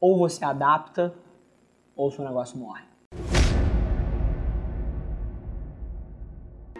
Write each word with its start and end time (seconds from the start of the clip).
ou 0.00 0.16
você 0.16 0.44
adapta, 0.44 1.12
ou 1.94 2.10
seu 2.10 2.24
negócio 2.24 2.58
morre. 2.58 2.82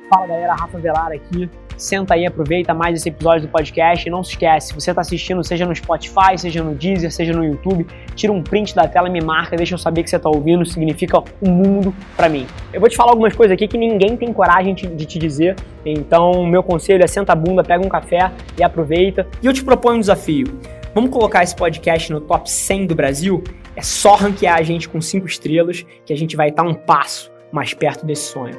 Fala 0.08 0.26
galera, 0.26 0.54
Rafa 0.54 0.78
Velar 0.78 1.12
aqui. 1.12 1.48
Senta 1.76 2.14
aí, 2.14 2.26
aproveita 2.26 2.74
mais 2.74 2.98
esse 2.98 3.08
episódio 3.08 3.46
do 3.46 3.50
podcast 3.50 4.06
e 4.06 4.10
não 4.10 4.22
se 4.22 4.32
esquece, 4.32 4.68
se 4.68 4.74
você 4.74 4.90
está 4.90 5.00
assistindo, 5.00 5.42
seja 5.42 5.64
no 5.64 5.74
Spotify, 5.74 6.36
seja 6.36 6.62
no 6.62 6.74
Deezer, 6.74 7.10
seja 7.10 7.32
no 7.32 7.42
YouTube, 7.42 7.86
tira 8.14 8.30
um 8.30 8.42
print 8.42 8.74
da 8.74 8.86
tela, 8.86 9.08
me 9.08 9.20
marca, 9.20 9.56
deixa 9.56 9.74
eu 9.74 9.78
saber 9.78 10.02
que 10.02 10.10
você 10.10 10.16
está 10.16 10.28
ouvindo, 10.28 10.66
significa 10.66 11.22
um 11.40 11.50
mundo 11.50 11.94
para 12.16 12.28
mim. 12.28 12.46
Eu 12.72 12.80
vou 12.80 12.88
te 12.88 12.96
falar 12.96 13.12
algumas 13.12 13.34
coisas 13.34 13.54
aqui 13.54 13.66
que 13.66 13.78
ninguém 13.78 14.14
tem 14.16 14.30
coragem 14.30 14.74
de 14.74 15.06
te 15.06 15.18
dizer, 15.18 15.56
então 15.86 16.44
meu 16.44 16.62
conselho 16.62 17.02
é 17.02 17.06
senta 17.06 17.32
a 17.32 17.36
bunda, 17.36 17.62
pega 17.62 17.82
um 17.82 17.88
café 17.88 18.30
e 18.58 18.62
aproveita. 18.62 19.26
E 19.42 19.46
eu 19.46 19.52
te 19.52 19.64
proponho 19.64 19.96
um 19.96 20.00
desafio. 20.00 20.48
Vamos 20.92 21.10
colocar 21.10 21.44
esse 21.44 21.54
podcast 21.54 22.12
no 22.12 22.20
top 22.20 22.50
100 22.50 22.88
do 22.88 22.96
Brasil? 22.96 23.44
É 23.76 23.80
só 23.80 24.16
ranquear 24.16 24.58
a 24.58 24.62
gente 24.62 24.88
com 24.88 25.00
5 25.00 25.24
estrelas 25.24 25.86
que 26.04 26.12
a 26.12 26.16
gente 26.16 26.34
vai 26.34 26.48
estar 26.48 26.64
um 26.64 26.74
passo 26.74 27.30
mais 27.52 27.72
perto 27.72 28.04
desse 28.04 28.32
sonho. 28.32 28.56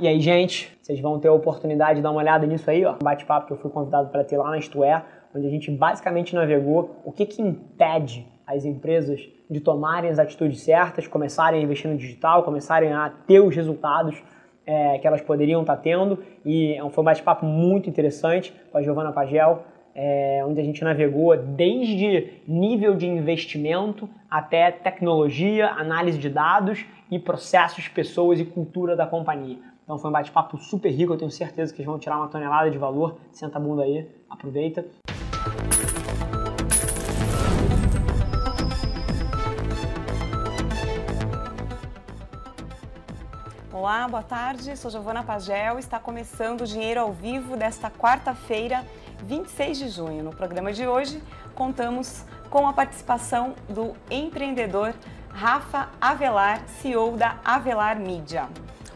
E 0.00 0.08
aí, 0.08 0.18
gente, 0.20 0.74
vocês 0.80 0.98
vão 1.00 1.18
ter 1.20 1.28
a 1.28 1.32
oportunidade 1.34 1.96
de 1.96 2.02
dar 2.02 2.10
uma 2.10 2.20
olhada 2.20 2.46
nisso 2.46 2.70
aí, 2.70 2.82
ó. 2.82 2.94
Bate-papo 3.02 3.48
que 3.48 3.52
eu 3.52 3.58
fui 3.58 3.70
convidado 3.70 4.08
para 4.08 4.24
ter 4.24 4.38
lá 4.38 4.48
na 4.48 4.56
Isto 4.56 4.80
onde 5.34 5.46
a 5.46 5.50
gente 5.50 5.70
basicamente 5.70 6.34
navegou 6.34 7.02
o 7.04 7.12
que, 7.12 7.26
que 7.26 7.42
impede 7.42 8.26
as 8.46 8.64
empresas 8.64 9.20
de 9.50 9.60
tomarem 9.60 10.10
as 10.10 10.18
atitudes 10.18 10.62
certas, 10.62 11.06
começarem 11.06 11.60
a 11.60 11.62
investir 11.62 11.90
no 11.90 11.98
digital, 11.98 12.42
começarem 12.42 12.90
a 12.90 13.10
ter 13.26 13.40
os 13.40 13.54
resultados 13.54 14.22
é, 14.68 14.98
que 14.98 15.06
elas 15.06 15.22
poderiam 15.22 15.62
estar 15.62 15.76
tá 15.76 15.82
tendo. 15.82 16.22
E 16.44 16.76
foi 16.90 17.00
um 17.00 17.04
bate-papo 17.06 17.46
muito 17.46 17.88
interessante 17.88 18.52
com 18.70 18.76
a 18.76 18.82
Giovana 18.82 19.10
Pagel, 19.10 19.62
é, 19.94 20.44
onde 20.46 20.60
a 20.60 20.62
gente 20.62 20.84
navegou 20.84 21.34
desde 21.36 22.34
nível 22.46 22.94
de 22.94 23.06
investimento 23.06 24.08
até 24.30 24.70
tecnologia, 24.70 25.70
análise 25.70 26.18
de 26.18 26.28
dados 26.28 26.84
e 27.10 27.18
processos, 27.18 27.88
pessoas 27.88 28.38
e 28.38 28.44
cultura 28.44 28.94
da 28.94 29.06
companhia. 29.06 29.56
Então 29.82 29.98
foi 29.98 30.10
um 30.10 30.12
bate-papo 30.12 30.58
super 30.58 30.90
rico, 30.90 31.14
eu 31.14 31.16
tenho 31.16 31.30
certeza 31.30 31.72
que 31.72 31.80
eles 31.80 31.86
vão 31.86 31.98
tirar 31.98 32.18
uma 32.18 32.28
tonelada 32.28 32.70
de 32.70 32.76
valor. 32.76 33.16
Senta 33.32 33.56
a 33.56 33.60
bunda 33.60 33.84
aí, 33.84 34.06
aproveita. 34.28 34.84
Olá, 43.80 44.08
boa 44.08 44.24
tarde. 44.24 44.76
Sou 44.76 44.90
Giovana 44.90 45.22
Pagel. 45.22 45.78
Está 45.78 46.00
começando 46.00 46.62
o 46.62 46.66
Dinheiro 46.66 46.98
ao 46.98 47.12
Vivo 47.12 47.56
desta 47.56 47.88
quarta-feira, 47.88 48.84
26 49.22 49.78
de 49.78 49.88
junho. 49.88 50.24
No 50.24 50.34
programa 50.34 50.72
de 50.72 50.84
hoje, 50.84 51.22
contamos 51.54 52.24
com 52.50 52.66
a 52.66 52.72
participação 52.72 53.54
do 53.68 53.94
empreendedor 54.10 54.92
Rafa 55.30 55.90
Avelar, 56.00 56.60
CEO 56.66 57.16
da 57.16 57.38
Avelar 57.44 58.00
Mídia. 58.00 58.48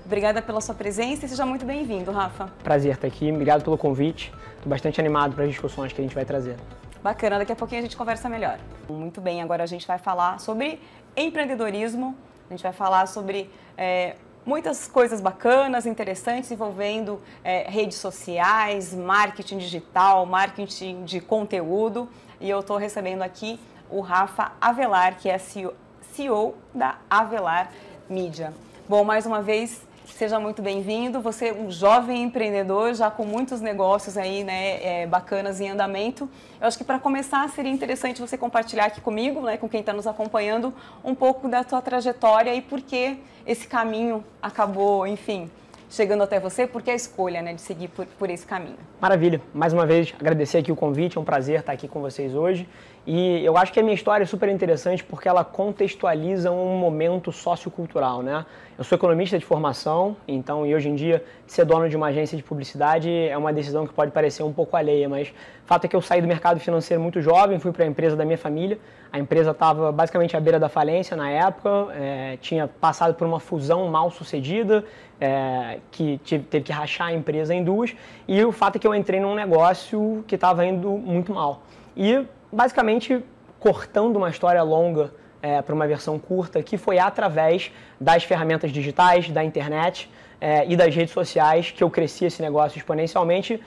Obrigada 0.05 0.42
pela 0.42 0.60
sua 0.60 0.75
presença 0.75 1.27
e 1.27 1.28
seja 1.28 1.47
muito 1.47 1.64
bem-vindo, 1.64 2.10
Rafa. 2.10 2.48
Prazer 2.64 2.94
estar 2.94 3.06
aqui, 3.06 3.30
obrigado 3.30 3.62
pelo 3.62 3.78
convite. 3.78 4.34
Estou 4.56 4.69
bastante 4.69 4.98
animado 4.98 5.36
para 5.36 5.44
as 5.44 5.50
discussões 5.50 5.92
que 5.92 6.00
a 6.00 6.05
gente 6.05 6.14
vai 6.14 6.25
trazer. 6.25 6.56
Bacana, 7.00 7.38
daqui 7.38 7.53
a 7.53 7.56
pouquinho 7.56 7.78
a 7.78 7.83
gente 7.83 7.97
conversa 7.97 8.28
melhor. 8.28 8.58
Muito 8.88 9.20
bem, 9.20 9.42
agora 9.42 9.62
a 9.62 9.66
gente 9.66 9.86
vai 9.86 9.98
falar 9.98 10.41
sobre 10.41 10.80
empreendedorismo, 11.16 12.16
a 12.50 12.53
gente 12.53 12.64
vai 12.64 12.72
falar 12.72 13.06
sobre 13.06 13.48
é, 13.78 14.16
muitas 14.44 14.88
coisas 14.88 15.20
bacanas, 15.20 15.86
interessantes 15.86 16.50
envolvendo 16.50 17.20
é, 17.44 17.68
redes 17.68 17.98
sociais, 17.98 18.92
marketing 18.92 19.58
digital, 19.58 20.26
marketing 20.26 21.04
de 21.04 21.20
conteúdo. 21.20 22.08
E 22.40 22.50
eu 22.50 22.60
estou 22.60 22.76
recebendo 22.76 23.22
aqui 23.22 23.58
o 23.90 24.00
Rafa 24.00 24.52
Avelar, 24.60 25.16
que 25.18 25.28
é 25.28 25.38
CEO, 25.38 25.74
CEO 26.12 26.54
da 26.74 26.98
Avelar 27.08 27.70
Mídia. 28.08 28.52
Bom, 28.88 29.04
mais 29.04 29.26
uma 29.26 29.41
vez, 29.41 29.82
Seja 30.06 30.38
muito 30.38 30.60
bem-vindo. 30.60 31.20
Você 31.20 31.48
é 31.48 31.52
um 31.52 31.70
jovem 31.70 32.24
empreendedor, 32.24 32.92
já 32.94 33.10
com 33.10 33.24
muitos 33.24 33.60
negócios 33.60 34.16
aí, 34.16 34.42
né, 34.42 35.02
é, 35.02 35.06
bacanas 35.06 35.60
em 35.60 35.70
andamento. 35.70 36.28
Eu 36.60 36.66
acho 36.66 36.76
que 36.76 36.84
para 36.84 36.98
começar 36.98 37.48
seria 37.50 37.70
interessante 37.70 38.20
você 38.20 38.36
compartilhar 38.36 38.86
aqui 38.86 39.00
comigo, 39.00 39.40
né, 39.40 39.56
com 39.56 39.68
quem 39.68 39.80
está 39.80 39.92
nos 39.92 40.06
acompanhando, 40.06 40.74
um 41.04 41.14
pouco 41.14 41.48
da 41.48 41.62
tua 41.62 41.80
trajetória 41.80 42.54
e 42.54 42.60
por 42.60 42.80
que 42.80 43.18
esse 43.46 43.66
caminho 43.66 44.24
acabou, 44.40 45.06
enfim, 45.06 45.50
chegando 45.92 46.22
até 46.22 46.41
você, 46.41 46.66
por 46.66 46.82
que 46.82 46.91
a 46.91 46.94
escolha 46.94 47.42
né, 47.42 47.53
de 47.53 47.60
seguir 47.60 47.88
por, 47.88 48.06
por 48.06 48.30
esse 48.30 48.47
caminho. 48.47 48.78
Maravilha. 49.00 49.41
Mais 49.53 49.72
uma 49.75 49.84
vez, 49.84 50.14
agradecer 50.19 50.58
aqui 50.58 50.72
o 50.72 50.76
convite, 50.76 51.19
é 51.19 51.20
um 51.20 51.25
prazer 51.25 51.60
estar 51.60 51.72
aqui 51.72 51.86
com 51.86 52.00
vocês 52.00 52.34
hoje. 52.34 52.66
E 53.06 53.44
eu 53.44 53.56
acho 53.56 53.72
que 53.72 53.80
a 53.80 53.82
minha 53.82 53.94
história 53.94 54.22
é 54.22 54.26
super 54.26 54.48
interessante 54.48 55.02
porque 55.02 55.28
ela 55.28 55.44
contextualiza 55.44 56.52
um 56.52 56.78
momento 56.78 57.32
sociocultural, 57.32 58.22
né? 58.22 58.47
Eu 58.78 58.84
sou 58.84 58.97
economista 58.97 59.38
de 59.38 59.44
formação, 59.44 60.16
então, 60.26 60.64
e 60.64 60.75
hoje 60.75 60.88
em 60.88 60.94
dia, 60.94 61.22
ser 61.47 61.64
dono 61.64 61.88
de 61.88 61.97
uma 61.97 62.06
agência 62.06 62.36
de 62.36 62.42
publicidade 62.42 63.10
é 63.10 63.36
uma 63.36 63.52
decisão 63.52 63.86
que 63.86 63.92
pode 63.92 64.12
parecer 64.12 64.44
um 64.44 64.52
pouco 64.52 64.76
alheia, 64.76 65.08
mas 65.08 65.28
o 65.28 65.66
fato 65.66 65.84
é 65.84 65.88
que 65.88 65.97
eu 65.97 66.00
saí 66.00 66.22
do 66.22 66.28
mercado 66.28 66.58
financeiro 66.60 67.02
muito 67.02 67.20
jovem, 67.20 67.58
fui 67.58 67.72
para 67.72 67.84
a 67.84 67.88
empresa 67.88 68.16
da 68.16 68.25
minha 68.25 68.38
família. 68.38 68.78
A 69.12 69.19
empresa 69.19 69.50
estava 69.50 69.92
basicamente 69.92 70.36
à 70.36 70.41
beira 70.41 70.58
da 70.58 70.69
falência 70.69 71.16
na 71.16 71.28
época, 71.28 71.88
é, 71.94 72.38
tinha 72.41 72.66
passado 72.66 73.14
por 73.14 73.26
uma 73.26 73.38
fusão 73.38 73.88
mal 73.88 74.10
sucedida, 74.10 74.84
é, 75.22 75.78
que 75.93 76.19
tive, 76.25 76.43
teve 76.43 76.65
que 76.65 76.72
rachar 76.72 77.06
a 77.06 77.12
empresa 77.12 77.55
em 77.55 77.62
duas, 77.62 77.94
e 78.27 78.44
o 78.44 78.50
fato 78.50 78.75
é 78.77 78.78
que 78.81 78.87
eu 78.87 78.93
entrei 78.93 79.21
num 79.21 79.37
negócio 79.37 80.25
que 80.27 80.34
estava 80.34 80.66
indo 80.66 80.91
muito 80.91 81.33
mal. 81.33 81.62
E 81.97 82.27
basicamente 82.50 83.25
cortando 83.61 84.16
uma 84.16 84.28
história 84.28 84.61
longa 84.65 85.15
é, 85.41 85.62
para 85.62 85.72
uma 85.72 85.87
versão 85.87 86.19
curta, 86.19 86.61
que 86.61 86.77
foi 86.77 86.99
através 86.99 87.71
das 88.00 88.25
ferramentas 88.25 88.72
digitais, 88.72 89.31
da 89.31 89.44
internet 89.44 90.11
é, 90.41 90.66
e 90.66 90.75
das 90.75 90.93
redes 90.93 91.15
sociais 91.15 91.71
que 91.71 91.84
eu 91.84 91.88
cresci 91.88 92.25
esse 92.25 92.43
negócio 92.43 92.77
exponencialmente, 92.77 93.62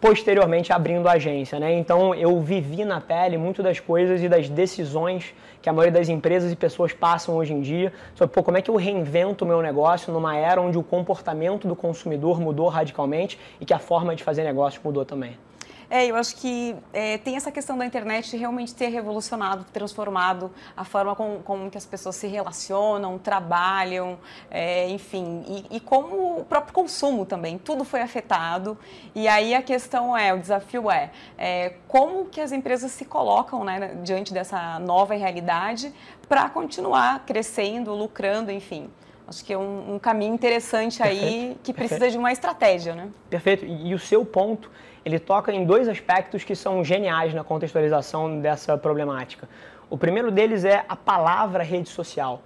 posteriormente 0.00 0.72
abrindo 0.72 1.08
a 1.08 1.12
agência. 1.12 1.60
Né? 1.60 1.74
Então 1.74 2.14
eu 2.14 2.40
vivi 2.40 2.84
na 2.84 3.00
pele 3.00 3.36
muito 3.36 3.62
das 3.62 3.78
coisas 3.78 4.22
e 4.22 4.28
das 4.28 4.48
decisões 4.48 5.34
que 5.60 5.68
a 5.68 5.72
maioria 5.72 5.92
das 5.92 6.08
empresas 6.08 6.50
e 6.50 6.56
pessoas 6.56 6.92
passam 6.92 7.36
hoje 7.36 7.52
em 7.52 7.60
dia 7.60 7.92
sobre 8.14 8.34
pô, 8.34 8.42
como 8.42 8.56
é 8.56 8.62
que 8.62 8.70
eu 8.70 8.76
reinvento 8.76 9.44
o 9.44 9.48
meu 9.48 9.60
negócio 9.60 10.12
numa 10.12 10.34
era 10.36 10.60
onde 10.60 10.78
o 10.78 10.82
comportamento 10.82 11.68
do 11.68 11.76
consumidor 11.76 12.40
mudou 12.40 12.68
radicalmente 12.68 13.38
e 13.60 13.66
que 13.66 13.74
a 13.74 13.78
forma 13.78 14.16
de 14.16 14.24
fazer 14.24 14.42
negócio 14.44 14.80
mudou 14.82 15.04
também. 15.04 15.36
É, 15.90 16.06
eu 16.06 16.14
acho 16.14 16.36
que 16.36 16.76
é, 16.92 17.18
tem 17.18 17.34
essa 17.34 17.50
questão 17.50 17.76
da 17.76 17.84
internet 17.84 18.36
realmente 18.36 18.72
ter 18.72 18.86
revolucionado, 18.86 19.66
transformado 19.72 20.52
a 20.76 20.84
forma 20.84 21.16
como, 21.16 21.40
como 21.40 21.68
que 21.68 21.76
as 21.76 21.84
pessoas 21.84 22.14
se 22.14 22.28
relacionam, 22.28 23.18
trabalham, 23.18 24.16
é, 24.48 24.88
enfim, 24.88 25.42
e, 25.48 25.76
e, 25.76 25.80
como 25.80 26.38
o 26.38 26.44
próprio 26.44 26.72
consumo 26.72 27.26
também, 27.26 27.58
tudo 27.58 27.84
foi 27.84 28.02
afetado. 28.02 28.78
E 29.16 29.26
aí 29.26 29.52
a 29.52 29.62
questão 29.62 30.16
é, 30.16 30.32
o 30.32 30.38
desafio 30.38 30.88
é, 30.88 31.10
é 31.36 31.74
como 31.88 32.26
que 32.26 32.40
as 32.40 32.52
empresas 32.52 32.92
se 32.92 33.04
colocam 33.04 33.64
né, 33.64 33.96
diante 34.04 34.32
dessa 34.32 34.78
nova 34.78 35.14
realidade 35.14 35.92
para 36.28 36.48
continuar 36.48 37.24
crescendo, 37.26 37.92
lucrando, 37.92 38.52
enfim. 38.52 38.88
Acho 39.26 39.44
que 39.44 39.52
é 39.52 39.58
um, 39.58 39.94
um 39.94 39.98
caminho 39.98 40.34
interessante 40.34 41.02
aí 41.02 41.18
Perfeito. 41.18 41.60
que 41.64 41.72
precisa 41.72 42.00
Perfeito. 42.00 42.12
de 42.12 42.18
uma 42.18 42.32
estratégia, 42.32 42.94
né? 42.94 43.08
Perfeito. 43.28 43.64
E, 43.64 43.88
e 43.88 43.94
o 43.94 43.98
seu 43.98 44.24
ponto 44.24 44.70
ele 45.04 45.18
toca 45.18 45.52
em 45.52 45.64
dois 45.64 45.88
aspectos 45.88 46.44
que 46.44 46.54
são 46.54 46.84
geniais 46.84 47.32
na 47.32 47.42
contextualização 47.42 48.40
dessa 48.40 48.76
problemática. 48.76 49.48
O 49.88 49.96
primeiro 49.96 50.30
deles 50.30 50.64
é 50.64 50.84
a 50.88 50.96
palavra 50.96 51.62
rede 51.62 51.88
social. 51.88 52.42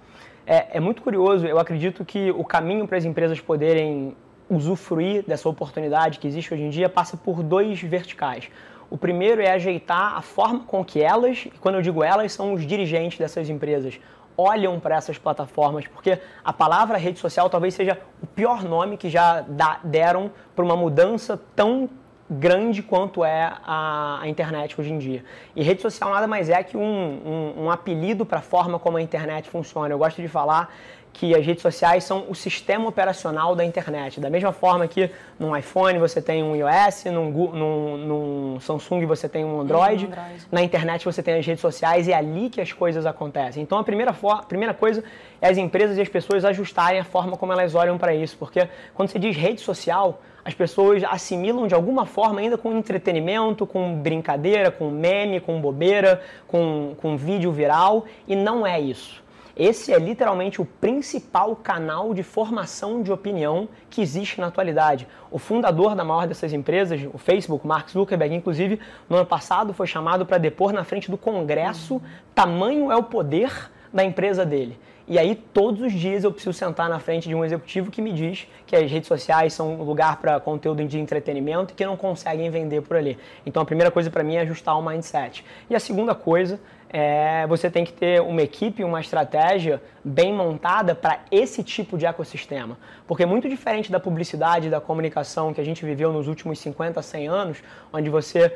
É, 0.47 0.77
é 0.77 0.79
muito 0.79 1.01
curioso, 1.01 1.45
eu 1.45 1.59
acredito 1.59 2.05
que 2.05 2.31
o 2.31 2.43
caminho 2.43 2.87
para 2.87 2.97
as 2.97 3.05
empresas 3.05 3.39
poderem 3.39 4.15
usufruir 4.49 5.23
dessa 5.25 5.49
oportunidade 5.49 6.19
que 6.19 6.27
existe 6.27 6.53
hoje 6.53 6.63
em 6.63 6.69
dia 6.69 6.87
passa 6.87 7.17
por 7.17 7.41
dois 7.41 7.81
verticais. 7.81 8.49
O 8.89 8.97
primeiro 8.97 9.41
é 9.41 9.51
ajeitar 9.51 10.15
a 10.15 10.21
forma 10.21 10.59
com 10.65 10.85
que 10.85 11.01
elas, 11.01 11.45
e 11.45 11.57
quando 11.59 11.75
eu 11.75 11.81
digo 11.81 12.03
elas, 12.03 12.31
são 12.31 12.53
os 12.53 12.65
dirigentes 12.65 13.17
dessas 13.17 13.49
empresas, 13.49 13.99
olham 14.37 14.79
para 14.79 14.95
essas 14.95 15.17
plataformas, 15.17 15.87
porque 15.87 16.19
a 16.43 16.53
palavra 16.53 16.97
rede 16.97 17.19
social 17.19 17.49
talvez 17.49 17.73
seja 17.73 17.99
o 18.21 18.27
pior 18.27 18.63
nome 18.63 18.97
que 18.97 19.09
já 19.09 19.43
deram 19.83 20.31
para 20.55 20.63
uma 20.63 20.75
mudança 20.75 21.39
tão 21.55 21.89
grande 22.29 22.81
quanto 22.81 23.23
é 23.23 23.53
a, 23.63 24.19
a, 24.21 24.27
internet 24.27 24.79
hoje 24.79 24.91
em 24.91 24.97
dia. 24.97 25.23
E 25.55 25.61
rede 25.61 25.81
social 25.81 26.09
nada 26.11 26.27
mais 26.27 26.49
é 26.49 26.63
que 26.63 26.75
um, 26.75 26.81
um, 26.83 27.65
um 27.65 27.71
apelido 27.71 28.25
para 28.25 28.39
a 28.39 28.41
forma 28.41 28.79
como 28.79 28.97
a 28.97 29.01
internet 29.01 29.49
funciona. 29.49 29.93
Eu 29.93 29.97
gosto 29.97 30.21
de 30.21 30.27
falar 30.27 30.73
que 31.15 31.33
as 31.33 31.45
redes 31.45 31.61
sociais 31.61 32.03
são 32.03 32.25
o 32.29 32.35
sistema 32.35 32.89
operacional 32.89 33.55
da 33.55 33.63
internet. 33.63 34.19
Da 34.19 34.29
mesma 34.29 34.51
forma 34.51 34.85
que 34.85 35.09
num 35.39 35.55
iPhone 35.55 35.97
você 35.97 36.21
tem 36.21 36.43
um 36.43 36.53
iOS, 36.55 37.05
num, 37.05 37.31
num, 37.31 37.97
num 37.97 38.59
Samsung 38.59 39.05
você 39.05 39.29
tem 39.29 39.45
um 39.45 39.61
Android, 39.61 40.07
Android, 40.07 40.47
na 40.51 40.61
internet 40.61 41.05
você 41.05 41.23
tem 41.23 41.35
as 41.35 41.45
redes 41.45 41.61
sociais 41.61 42.09
e 42.09 42.11
é 42.11 42.15
ali 42.15 42.49
que 42.49 42.59
as 42.59 42.73
coisas 42.73 43.05
acontecem. 43.05 43.63
Então 43.63 43.77
a 43.77 43.83
primeira, 43.83 44.13
primeira 44.45 44.73
coisa 44.73 45.05
é 45.41 45.47
as 45.47 45.57
empresas 45.57 45.97
e 45.97 46.01
as 46.01 46.09
pessoas 46.09 46.43
ajustarem 46.43 46.99
a 46.99 47.05
forma 47.05 47.37
como 47.37 47.53
elas 47.53 47.73
olham 47.75 47.97
para 47.97 48.13
isso, 48.13 48.35
porque 48.37 48.67
quando 48.93 49.07
você 49.07 49.17
diz 49.17 49.37
rede 49.37 49.61
social, 49.61 50.21
as 50.43 50.53
pessoas 50.53 51.01
assimilam 51.05 51.65
de 51.65 51.73
alguma 51.73 52.05
forma 52.05 52.41
ainda 52.41 52.57
com 52.57 52.77
entretenimento, 52.77 53.65
com 53.65 53.95
brincadeira, 53.95 54.69
com 54.69 54.91
meme, 54.91 55.39
com 55.39 55.61
bobeira, 55.61 56.21
com, 56.45 56.93
com 57.01 57.15
vídeo 57.15 57.53
viral, 57.53 58.05
e 58.27 58.35
não 58.35 58.67
é 58.67 58.79
isso. 58.79 59.24
Esse 59.55 59.93
é 59.93 59.97
literalmente 59.97 60.61
o 60.61 60.65
principal 60.65 61.55
canal 61.55 62.13
de 62.13 62.23
formação 62.23 63.01
de 63.01 63.09
opinião 63.09 63.69
que 63.89 64.01
existe 64.01 64.41
na 64.41 64.47
atualidade. 64.47 65.07
O 65.31 65.39
fundador 65.39 65.95
da 65.95 66.03
maior 66.03 66.27
dessas 66.27 66.51
empresas, 66.51 67.07
o 67.13 67.17
Facebook, 67.17 67.65
Mark 67.65 67.89
Zuckerberg, 67.89 68.35
inclusive, 68.35 68.81
no 69.09 69.15
ano 69.15 69.25
passado 69.25 69.73
foi 69.73 69.87
chamado 69.87 70.25
para 70.25 70.37
depor 70.37 70.73
na 70.73 70.83
frente 70.83 71.09
do 71.09 71.17
Congresso. 71.17 72.01
Tamanho 72.33 72.91
é 72.91 72.97
o 72.97 73.03
poder 73.03 73.71
da 73.93 74.03
empresa 74.03 74.45
dele. 74.45 74.77
E 75.07 75.17
aí, 75.17 75.35
todos 75.35 75.81
os 75.81 75.93
dias 75.93 76.25
eu 76.25 76.31
preciso 76.33 76.51
sentar 76.51 76.89
na 76.89 76.99
frente 76.99 77.29
de 77.29 77.35
um 77.35 77.45
executivo 77.45 77.89
que 77.89 78.01
me 78.01 78.11
diz 78.11 78.47
que 78.65 78.75
as 78.75 78.91
redes 78.91 79.07
sociais 79.07 79.53
são 79.53 79.75
um 79.75 79.83
lugar 79.83 80.17
para 80.17 80.37
conteúdo 80.39 80.83
de 80.83 80.99
entretenimento 80.99 81.73
e 81.73 81.75
que 81.75 81.85
não 81.85 81.95
conseguem 81.95 82.49
vender 82.49 82.81
por 82.81 82.97
ali. 82.97 83.17
Então, 83.45 83.61
a 83.61 83.65
primeira 83.65 83.89
coisa 83.89 84.09
para 84.09 84.23
mim 84.23 84.35
é 84.35 84.41
ajustar 84.41 84.77
o 84.77 84.81
mindset. 84.81 85.45
E 85.69 85.75
a 85.75 85.79
segunda 85.79 86.13
coisa 86.13 86.59
é 86.97 87.45
você 87.45 87.69
tem 87.69 87.83
que 87.83 87.91
ter 87.91 88.21
uma 88.21 88.41
equipe, 88.41 88.81
uma 88.81 89.01
estratégia 89.01 89.81
bem 90.01 90.31
montada 90.31 90.95
para 90.95 91.19
esse 91.29 91.61
tipo 91.61 91.97
de 91.97 92.05
ecossistema. 92.05 92.77
Porque 93.05 93.23
é 93.23 93.25
muito 93.25 93.49
diferente 93.49 93.91
da 93.91 93.99
publicidade 93.99 94.69
da 94.69 94.79
comunicação 94.79 95.53
que 95.53 95.59
a 95.59 95.63
gente 95.63 95.83
viveu 95.83 96.13
nos 96.13 96.29
últimos 96.29 96.57
50, 96.57 97.01
100 97.01 97.27
anos, 97.27 97.57
onde 97.91 98.09
você 98.09 98.55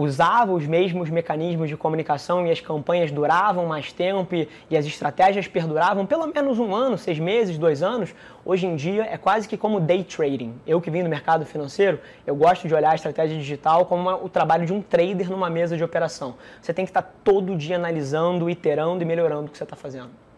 usava 0.00 0.52
os 0.52 0.66
mesmos 0.66 1.10
mecanismos 1.10 1.68
de 1.68 1.76
comunicação 1.76 2.46
e 2.46 2.50
as 2.50 2.60
campanhas 2.60 3.10
duravam 3.10 3.66
mais 3.66 3.92
tempo 3.92 4.34
e, 4.34 4.48
e, 4.70 4.76
as 4.76 4.86
estratégias 4.86 5.46
perduravam 5.46 6.06
pelo 6.06 6.26
menos 6.26 6.58
um 6.58 6.74
ano, 6.74 6.96
seis 6.96 7.18
meses, 7.18 7.58
dois 7.58 7.82
anos, 7.82 8.14
hoje 8.44 8.66
em 8.66 8.76
dia 8.76 9.04
é 9.04 9.18
quase 9.18 9.46
que 9.46 9.56
como 9.56 9.78
day 9.78 10.02
trading. 10.02 10.54
Eu 10.66 10.80
que 10.80 10.90
vim 10.90 11.02
do 11.02 11.08
mercado 11.08 11.44
financeiro, 11.44 12.00
eu 12.26 12.34
gosto 12.34 12.66
de 12.66 12.74
olhar 12.74 12.92
a 12.92 12.94
estratégia 12.94 13.36
digital 13.36 13.84
como 13.84 14.02
uma, 14.02 14.16
o 14.16 14.28
trabalho 14.28 14.64
de 14.64 14.72
um 14.72 14.80
trader 14.80 15.30
numa 15.30 15.50
mesa 15.50 15.76
de 15.76 15.84
operação. 15.84 16.36
Você 16.62 16.72
tem 16.72 16.84
que 16.84 16.90
estar 16.90 17.02
todo 17.22 17.54
dia 17.56 17.76
analisando, 17.76 18.48
iterando 18.48 19.02
e 19.02 19.06
melhorando 19.06 19.46
o 19.46 19.48
que 19.50 19.58
você 19.58 19.64
está 19.64 19.76
fazendo. 19.76 20.29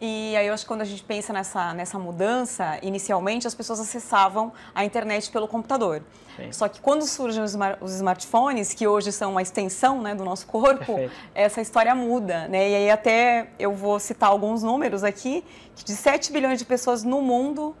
E 0.00 0.36
aí 0.36 0.46
eu 0.46 0.54
acho 0.54 0.64
que 0.64 0.68
quando 0.68 0.82
a 0.82 0.84
gente 0.84 1.02
pensa 1.02 1.32
nessa, 1.32 1.72
nessa 1.72 1.98
mudança, 1.98 2.78
inicialmente 2.82 3.46
as 3.46 3.54
pessoas 3.54 3.80
acessavam 3.80 4.52
a 4.74 4.84
internet 4.84 5.30
pelo 5.30 5.46
computador. 5.46 6.02
Sim. 6.36 6.52
Só 6.52 6.68
que 6.68 6.80
quando 6.80 7.06
surgem 7.06 7.42
os, 7.42 7.56
os, 7.80 7.94
smartphones, 7.94 8.74
que 8.74 8.86
hoje 8.86 9.12
são 9.12 9.30
uma 9.30 9.42
extensão 9.42 10.02
né, 10.02 10.14
do 10.14 10.24
nosso 10.24 10.46
corpo, 10.46 10.94
Perfeito. 10.94 11.12
essa 11.34 11.60
história 11.60 11.94
muda. 11.94 12.48
Né? 12.48 12.70
E 12.70 12.74
aí 12.74 12.90
até 12.90 13.48
eu 13.58 13.72
vou 13.72 14.00
citar 14.00 14.30
alguns 14.30 14.62
números 14.62 15.04
aqui, 15.04 15.44
que 15.76 15.84
de 15.84 15.92
7 15.92 16.32
bilhões 16.32 16.58
de 16.58 16.64
pessoas 16.64 17.04
no 17.04 17.22
mundo 17.22 17.74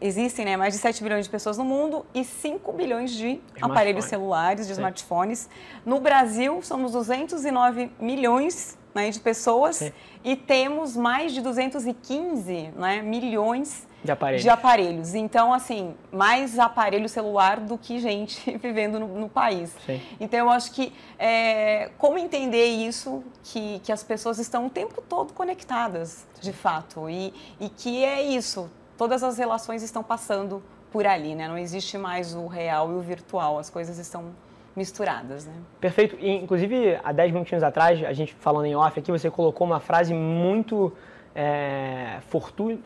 existem 0.00 0.44
né, 0.44 0.56
mais 0.56 0.74
de 0.74 0.80
7 0.80 1.02
bilhões 1.02 1.24
de 1.24 1.30
pessoas 1.30 1.58
no 1.58 1.64
mundo 1.64 2.04
e 2.14 2.24
5 2.24 2.72
bilhões 2.72 3.10
de 3.10 3.40
aparelhos 3.60 4.04
celulares, 4.06 4.66
de 4.66 4.74
Sim. 4.74 4.80
smartphones. 4.80 5.48
No 5.84 6.00
Brasil, 6.00 6.60
somos 6.62 6.92
209 6.92 7.90
milhões 8.00 8.78
né, 8.96 9.10
de 9.10 9.20
pessoas 9.20 9.76
Sim. 9.76 9.92
e 10.24 10.34
temos 10.34 10.96
mais 10.96 11.32
de 11.32 11.42
215 11.42 12.70
né, 12.74 13.02
milhões 13.02 13.86
de 14.02 14.10
aparelhos. 14.10 14.42
de 14.42 14.48
aparelhos. 14.48 15.14
Então, 15.14 15.52
assim, 15.52 15.94
mais 16.10 16.58
aparelho 16.58 17.06
celular 17.06 17.60
do 17.60 17.76
que 17.76 17.98
gente 17.98 18.50
vivendo 18.56 18.98
no, 18.98 19.06
no 19.06 19.28
país. 19.28 19.76
Sim. 19.84 20.00
Então, 20.18 20.38
eu 20.38 20.50
acho 20.50 20.72
que 20.72 20.94
é, 21.18 21.90
como 21.98 22.16
entender 22.16 22.64
isso, 22.64 23.22
que, 23.44 23.80
que 23.80 23.92
as 23.92 24.02
pessoas 24.02 24.38
estão 24.38 24.66
o 24.66 24.70
tempo 24.70 25.02
todo 25.02 25.34
conectadas, 25.34 26.26
de 26.40 26.54
fato, 26.54 27.10
e, 27.10 27.34
e 27.60 27.68
que 27.68 28.02
é 28.02 28.22
isso, 28.22 28.70
todas 28.96 29.22
as 29.22 29.36
relações 29.36 29.82
estão 29.82 30.02
passando 30.02 30.62
por 30.90 31.06
ali, 31.06 31.34
né? 31.34 31.46
Não 31.48 31.58
existe 31.58 31.98
mais 31.98 32.34
o 32.34 32.46
real 32.46 32.90
e 32.92 32.94
o 32.94 33.00
virtual, 33.02 33.58
as 33.58 33.68
coisas 33.68 33.98
estão 33.98 34.32
misturadas, 34.76 35.46
né? 35.46 35.54
Perfeito. 35.80 36.16
E, 36.20 36.30
inclusive, 36.30 36.98
há 37.02 37.10
10 37.10 37.32
minutinhos 37.32 37.62
atrás, 37.62 38.04
a 38.04 38.12
gente 38.12 38.34
falando 38.34 38.66
em 38.66 38.76
off 38.76 38.98
aqui, 38.98 39.10
você 39.10 39.30
colocou 39.30 39.66
uma 39.66 39.80
frase 39.80 40.12
muito 40.12 40.92
é, 41.34 42.18
fortu, 42.28 42.78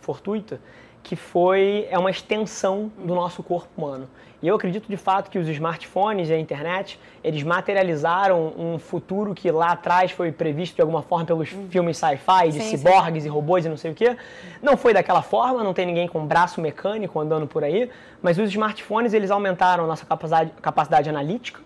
fortuita, 0.00 0.60
que 1.02 1.16
foi 1.16 1.86
é 1.90 1.98
uma 1.98 2.10
extensão 2.10 2.90
do 2.98 3.14
nosso 3.14 3.42
corpo 3.42 3.68
humano. 3.76 4.08
E 4.40 4.46
eu 4.46 4.54
acredito 4.54 4.88
de 4.88 4.96
fato 4.96 5.30
que 5.30 5.38
os 5.38 5.48
smartphones 5.48 6.28
e 6.28 6.32
a 6.32 6.38
internet, 6.38 6.98
eles 7.24 7.42
materializaram 7.42 8.52
um 8.56 8.78
futuro 8.78 9.34
que 9.34 9.50
lá 9.50 9.72
atrás 9.72 10.12
foi 10.12 10.30
previsto 10.30 10.76
de 10.76 10.80
alguma 10.80 11.02
forma 11.02 11.24
pelos 11.24 11.52
hum. 11.52 11.66
filmes 11.68 11.98
sci-fi, 11.98 12.50
de 12.52 12.60
sim, 12.60 12.76
ciborgues 12.76 13.24
sim. 13.24 13.28
e 13.28 13.32
robôs 13.32 13.66
e 13.66 13.68
não 13.68 13.76
sei 13.76 13.90
o 13.90 13.94
quê. 13.94 14.16
Não 14.62 14.76
foi 14.76 14.94
daquela 14.94 15.22
forma, 15.22 15.64
não 15.64 15.74
tem 15.74 15.86
ninguém 15.86 16.06
com 16.06 16.24
braço 16.24 16.60
mecânico 16.60 17.18
andando 17.18 17.48
por 17.48 17.64
aí, 17.64 17.90
mas 18.22 18.38
os 18.38 18.48
smartphones 18.48 19.12
eles 19.12 19.30
aumentaram 19.30 19.84
a 19.84 19.86
nossa 19.88 20.06
capacidade, 20.06 20.52
capacidade 20.62 21.08
analítica, 21.08 21.60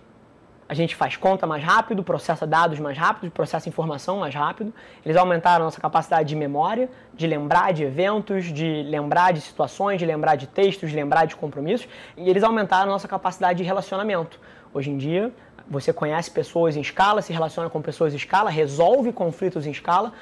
a 0.68 0.74
gente 0.74 0.94
faz 0.96 1.16
conta 1.16 1.46
mais 1.46 1.62
rápido, 1.62 2.02
processa 2.02 2.46
dados 2.46 2.78
mais 2.78 2.96
rápido, 2.96 3.30
processa 3.30 3.68
informação 3.68 4.18
mais 4.18 4.34
rápido. 4.34 4.72
Eles 5.04 5.16
aumentaram 5.16 5.62
a 5.62 5.66
nossa 5.66 5.80
capacidade 5.80 6.28
de 6.28 6.36
memória, 6.36 6.88
de 7.12 7.26
lembrar 7.26 7.72
de 7.72 7.82
eventos, 7.82 8.46
de 8.46 8.82
lembrar 8.84 9.32
de 9.32 9.40
situações, 9.40 9.98
de 9.98 10.06
lembrar 10.06 10.36
de 10.36 10.46
textos, 10.46 10.90
de 10.90 10.96
lembrar 10.96 11.26
de 11.26 11.36
compromissos. 11.36 11.88
E 12.16 12.30
eles 12.30 12.42
aumentaram 12.42 12.90
a 12.90 12.92
nossa 12.94 13.08
capacidade 13.08 13.58
de 13.58 13.64
relacionamento. 13.64 14.40
Hoje 14.72 14.90
em 14.90 14.96
dia, 14.96 15.32
você 15.68 15.92
conhece 15.92 16.30
pessoas 16.30 16.76
em 16.76 16.80
escala, 16.80 17.20
se 17.22 17.32
relaciona 17.32 17.68
com 17.68 17.82
pessoas 17.82 18.14
em 18.14 18.16
escala, 18.16 18.48
resolve 18.48 19.12
conflitos 19.12 19.66
em 19.66 19.70
escala, 19.70 20.12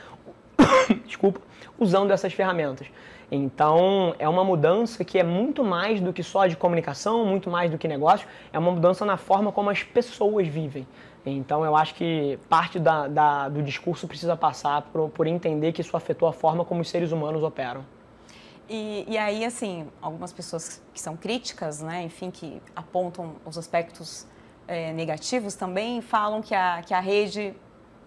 desculpa, 1.06 1.40
usando 1.78 2.10
essas 2.10 2.32
ferramentas. 2.32 2.88
Então, 3.30 4.14
é 4.18 4.28
uma 4.28 4.42
mudança 4.42 5.04
que 5.04 5.18
é 5.18 5.22
muito 5.22 5.62
mais 5.62 6.00
do 6.00 6.12
que 6.12 6.22
só 6.22 6.46
de 6.46 6.56
comunicação, 6.56 7.24
muito 7.24 7.48
mais 7.48 7.70
do 7.70 7.78
que 7.78 7.86
negócio, 7.86 8.26
é 8.52 8.58
uma 8.58 8.72
mudança 8.72 9.04
na 9.04 9.16
forma 9.16 9.52
como 9.52 9.70
as 9.70 9.82
pessoas 9.84 10.48
vivem. 10.48 10.86
Então, 11.24 11.64
eu 11.64 11.76
acho 11.76 11.94
que 11.94 12.38
parte 12.48 12.78
da, 12.78 13.06
da, 13.06 13.48
do 13.48 13.62
discurso 13.62 14.08
precisa 14.08 14.36
passar 14.36 14.82
por, 14.82 15.10
por 15.10 15.26
entender 15.26 15.72
que 15.72 15.80
isso 15.80 15.96
afetou 15.96 16.26
a 16.28 16.32
forma 16.32 16.64
como 16.64 16.80
os 16.80 16.88
seres 16.88 17.12
humanos 17.12 17.42
operam. 17.42 17.84
E, 18.68 19.04
e, 19.08 19.18
aí, 19.18 19.44
assim, 19.44 19.86
algumas 20.00 20.32
pessoas 20.32 20.82
que 20.94 21.00
são 21.00 21.16
críticas, 21.16 21.80
né, 21.82 22.02
enfim, 22.04 22.30
que 22.30 22.60
apontam 22.74 23.34
os 23.44 23.58
aspectos 23.58 24.26
é, 24.66 24.92
negativos 24.92 25.54
também, 25.54 26.00
falam 26.00 26.40
que 26.40 26.54
a, 26.54 26.80
que 26.82 26.94
a 26.94 27.00
rede 27.00 27.52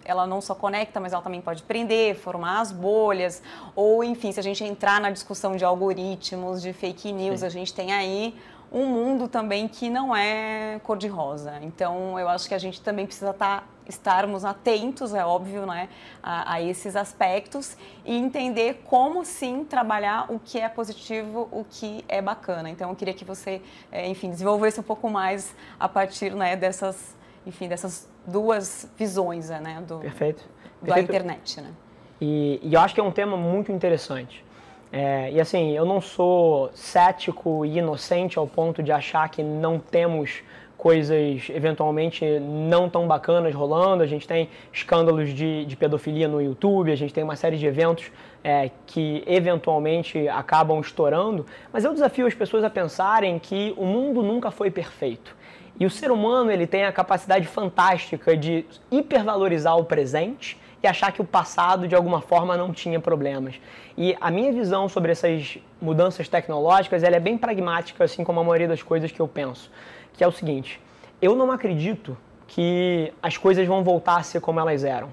ela 0.05 0.27
não 0.27 0.41
só 0.41 0.53
conecta, 0.53 0.99
mas 0.99 1.13
ela 1.13 1.21
também 1.21 1.41
pode 1.41 1.63
prender, 1.63 2.15
formar 2.15 2.61
as 2.61 2.71
bolhas, 2.71 3.41
ou 3.75 4.03
enfim, 4.03 4.31
se 4.31 4.39
a 4.39 4.43
gente 4.43 4.63
entrar 4.63 4.99
na 4.99 5.09
discussão 5.09 5.55
de 5.55 5.65
algoritmos, 5.65 6.61
de 6.61 6.73
fake 6.73 7.11
news, 7.11 7.41
Sim. 7.41 7.45
a 7.45 7.49
gente 7.49 7.73
tem 7.73 7.91
aí 7.91 8.35
um 8.73 8.87
mundo 8.87 9.27
também 9.27 9.67
que 9.67 9.87
não 9.87 10.15
é 10.15 10.79
cor-de-rosa. 10.83 11.59
Então, 11.61 12.19
eu 12.19 12.27
acho 12.27 12.47
que 12.47 12.55
a 12.55 12.57
gente 12.57 12.81
também 12.81 13.05
precisa 13.05 13.29
estar, 13.29 13.61
tá, 13.61 13.63
estarmos 13.87 14.43
atentos, 14.43 15.13
é 15.13 15.23
óbvio, 15.23 15.67
né, 15.67 15.89
a, 16.23 16.53
a, 16.53 16.61
esses 16.61 16.95
aspectos 16.95 17.77
e 18.03 18.15
entender 18.15 18.81
como 18.85 19.23
sim 19.23 19.63
trabalhar 19.63 20.25
o 20.31 20.39
que 20.39 20.59
é 20.59 20.67
positivo, 20.67 21.47
o 21.51 21.63
que 21.69 22.03
é 22.09 22.19
bacana. 22.19 22.67
Então, 22.67 22.89
eu 22.89 22.95
queria 22.95 23.13
que 23.13 23.23
você, 23.23 23.61
é, 23.91 24.07
enfim, 24.07 24.31
desenvolvesse 24.31 24.79
um 24.79 24.83
pouco 24.83 25.07
mais 25.07 25.55
a 25.79 25.87
partir 25.87 26.33
né, 26.33 26.55
dessas, 26.55 27.15
enfim, 27.45 27.67
dessas 27.67 28.09
duas 28.25 28.89
visões 28.97 29.49
né, 29.49 29.83
do, 29.87 29.99
Perfeito. 29.99 30.43
da 30.81 30.99
internet. 30.99 31.61
Né? 31.61 31.69
E, 32.21 32.59
e, 32.63 32.73
eu 32.73 32.79
acho 32.79 32.93
que 32.93 33.01
é 33.01 33.03
um 33.03 33.11
tema 33.11 33.35
muito 33.37 33.71
interessante. 33.71 34.43
É, 34.91 35.31
e 35.31 35.41
assim, 35.41 35.71
eu 35.71 35.85
não 35.85 35.99
sou 35.99 36.69
cético 36.73 37.65
e 37.65 37.79
inocente 37.79 38.37
ao 38.37 38.47
ponto 38.47 38.83
de 38.83 38.91
achar 38.91 39.27
que 39.29 39.41
não 39.41 39.79
temos 39.79 40.43
coisas 40.77 41.49
eventualmente 41.49 42.39
não 42.39 42.89
tão 42.89 43.07
bacanas 43.07 43.55
rolando. 43.55 44.03
A 44.03 44.05
gente 44.05 44.27
tem 44.27 44.49
escândalos 44.71 45.33
de, 45.33 45.65
de 45.65 45.75
pedofilia 45.75 46.27
no 46.27 46.41
YouTube, 46.41 46.91
a 46.91 46.95
gente 46.95 47.13
tem 47.13 47.23
uma 47.23 47.35
série 47.35 47.57
de 47.57 47.65
eventos 47.65 48.11
é, 48.43 48.69
que 48.85 49.23
eventualmente 49.25 50.27
acabam 50.27 50.79
estourando. 50.79 51.45
Mas 51.71 51.85
eu 51.85 51.93
desafio 51.93 52.27
as 52.27 52.33
pessoas 52.33 52.63
a 52.63 52.69
pensarem 52.69 53.39
que 53.39 53.73
o 53.77 53.85
mundo 53.85 54.21
nunca 54.21 54.51
foi 54.51 54.69
perfeito. 54.69 55.35
E 55.79 55.85
o 55.85 55.89
ser 55.89 56.11
humano 56.11 56.51
ele 56.51 56.67
tem 56.67 56.85
a 56.85 56.91
capacidade 56.91 57.47
fantástica 57.47 58.37
de 58.37 58.65
hipervalorizar 58.91 59.77
o 59.77 59.85
presente 59.85 60.57
e 60.83 60.87
achar 60.87 61.11
que 61.11 61.21
o 61.21 61.25
passado 61.25 61.87
de 61.87 61.95
alguma 61.95 62.21
forma 62.21 62.57
não 62.57 62.73
tinha 62.73 62.99
problemas. 62.99 63.55
E 63.97 64.15
a 64.19 64.29
minha 64.29 64.51
visão 64.51 64.87
sobre 64.89 65.11
essas 65.13 65.57
mudanças 65.81 66.27
tecnológicas 66.27 67.03
ela 67.03 67.15
é 67.15 67.19
bem 67.19 67.37
pragmática, 67.37 68.03
assim 68.03 68.23
como 68.23 68.39
a 68.39 68.43
maioria 68.43 68.67
das 68.67 68.83
coisas 68.83 69.11
que 69.11 69.19
eu 69.19 69.27
penso, 69.27 69.71
que 70.13 70.23
é 70.23 70.27
o 70.27 70.31
seguinte: 70.31 70.79
eu 71.21 71.35
não 71.35 71.51
acredito 71.51 72.17
que 72.47 73.13
as 73.21 73.37
coisas 73.37 73.65
vão 73.65 73.83
voltar 73.83 74.17
a 74.17 74.23
ser 74.23 74.41
como 74.41 74.59
elas 74.59 74.83
eram. 74.83 75.09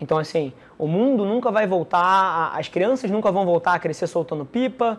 Então, 0.00 0.16
assim, 0.16 0.52
o 0.78 0.86
mundo 0.86 1.26
nunca 1.26 1.50
vai 1.50 1.66
voltar, 1.66 2.52
as 2.54 2.68
crianças 2.68 3.10
nunca 3.10 3.30
vão 3.30 3.44
voltar 3.44 3.74
a 3.74 3.78
crescer 3.78 4.06
soltando 4.06 4.46
pipa, 4.46 4.98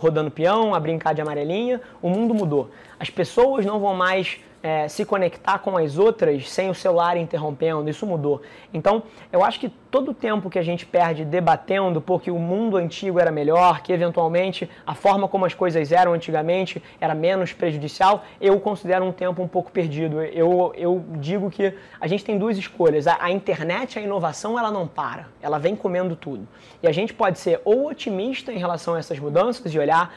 rodando 0.00 0.30
peão, 0.30 0.74
a 0.74 0.80
brincar 0.80 1.14
de 1.14 1.20
amarelinha. 1.20 1.80
O 2.02 2.08
mundo 2.10 2.34
mudou. 2.34 2.70
As 2.98 3.08
pessoas 3.08 3.64
não 3.64 3.78
vão 3.78 3.94
mais 3.94 4.40
é, 4.62 4.86
se 4.86 5.04
conectar 5.04 5.58
com 5.58 5.76
as 5.76 5.98
outras 5.98 6.48
sem 6.48 6.70
o 6.70 6.74
celular 6.74 7.16
interrompendo, 7.16 7.90
isso 7.90 8.06
mudou. 8.06 8.40
Então, 8.72 9.02
eu 9.32 9.44
acho 9.44 9.58
que 9.58 9.68
todo 9.68 10.12
o 10.12 10.14
tempo 10.14 10.48
que 10.48 10.58
a 10.58 10.62
gente 10.62 10.86
perde 10.86 11.24
debatendo 11.24 12.00
porque 12.00 12.30
o 12.30 12.38
mundo 12.38 12.76
antigo 12.76 13.18
era 13.18 13.30
melhor, 13.30 13.82
que 13.82 13.92
eventualmente 13.92 14.70
a 14.86 14.94
forma 14.94 15.26
como 15.26 15.44
as 15.44 15.52
coisas 15.52 15.90
eram 15.90 16.12
antigamente 16.12 16.82
era 17.00 17.14
menos 17.14 17.52
prejudicial, 17.52 18.24
eu 18.40 18.58
considero 18.60 19.04
um 19.04 19.12
tempo 19.12 19.42
um 19.42 19.48
pouco 19.48 19.70
perdido. 19.72 20.22
Eu, 20.22 20.72
eu 20.76 21.04
digo 21.16 21.50
que 21.50 21.74
a 22.00 22.06
gente 22.06 22.24
tem 22.24 22.38
duas 22.38 22.56
escolhas. 22.56 23.06
A, 23.06 23.18
a 23.20 23.30
internet, 23.30 23.98
a 23.98 24.02
inovação, 24.02 24.58
ela 24.58 24.70
não 24.70 24.86
para, 24.86 25.26
ela 25.42 25.58
vem 25.58 25.74
comendo 25.74 26.14
tudo. 26.14 26.46
E 26.82 26.86
a 26.86 26.92
gente 26.92 27.12
pode 27.12 27.38
ser 27.38 27.60
ou 27.64 27.88
otimista 27.88 28.52
em 28.52 28.58
relação 28.58 28.94
a 28.94 28.98
essas 28.98 29.18
mudanças 29.18 29.74
e 29.74 29.78
olhar 29.78 30.14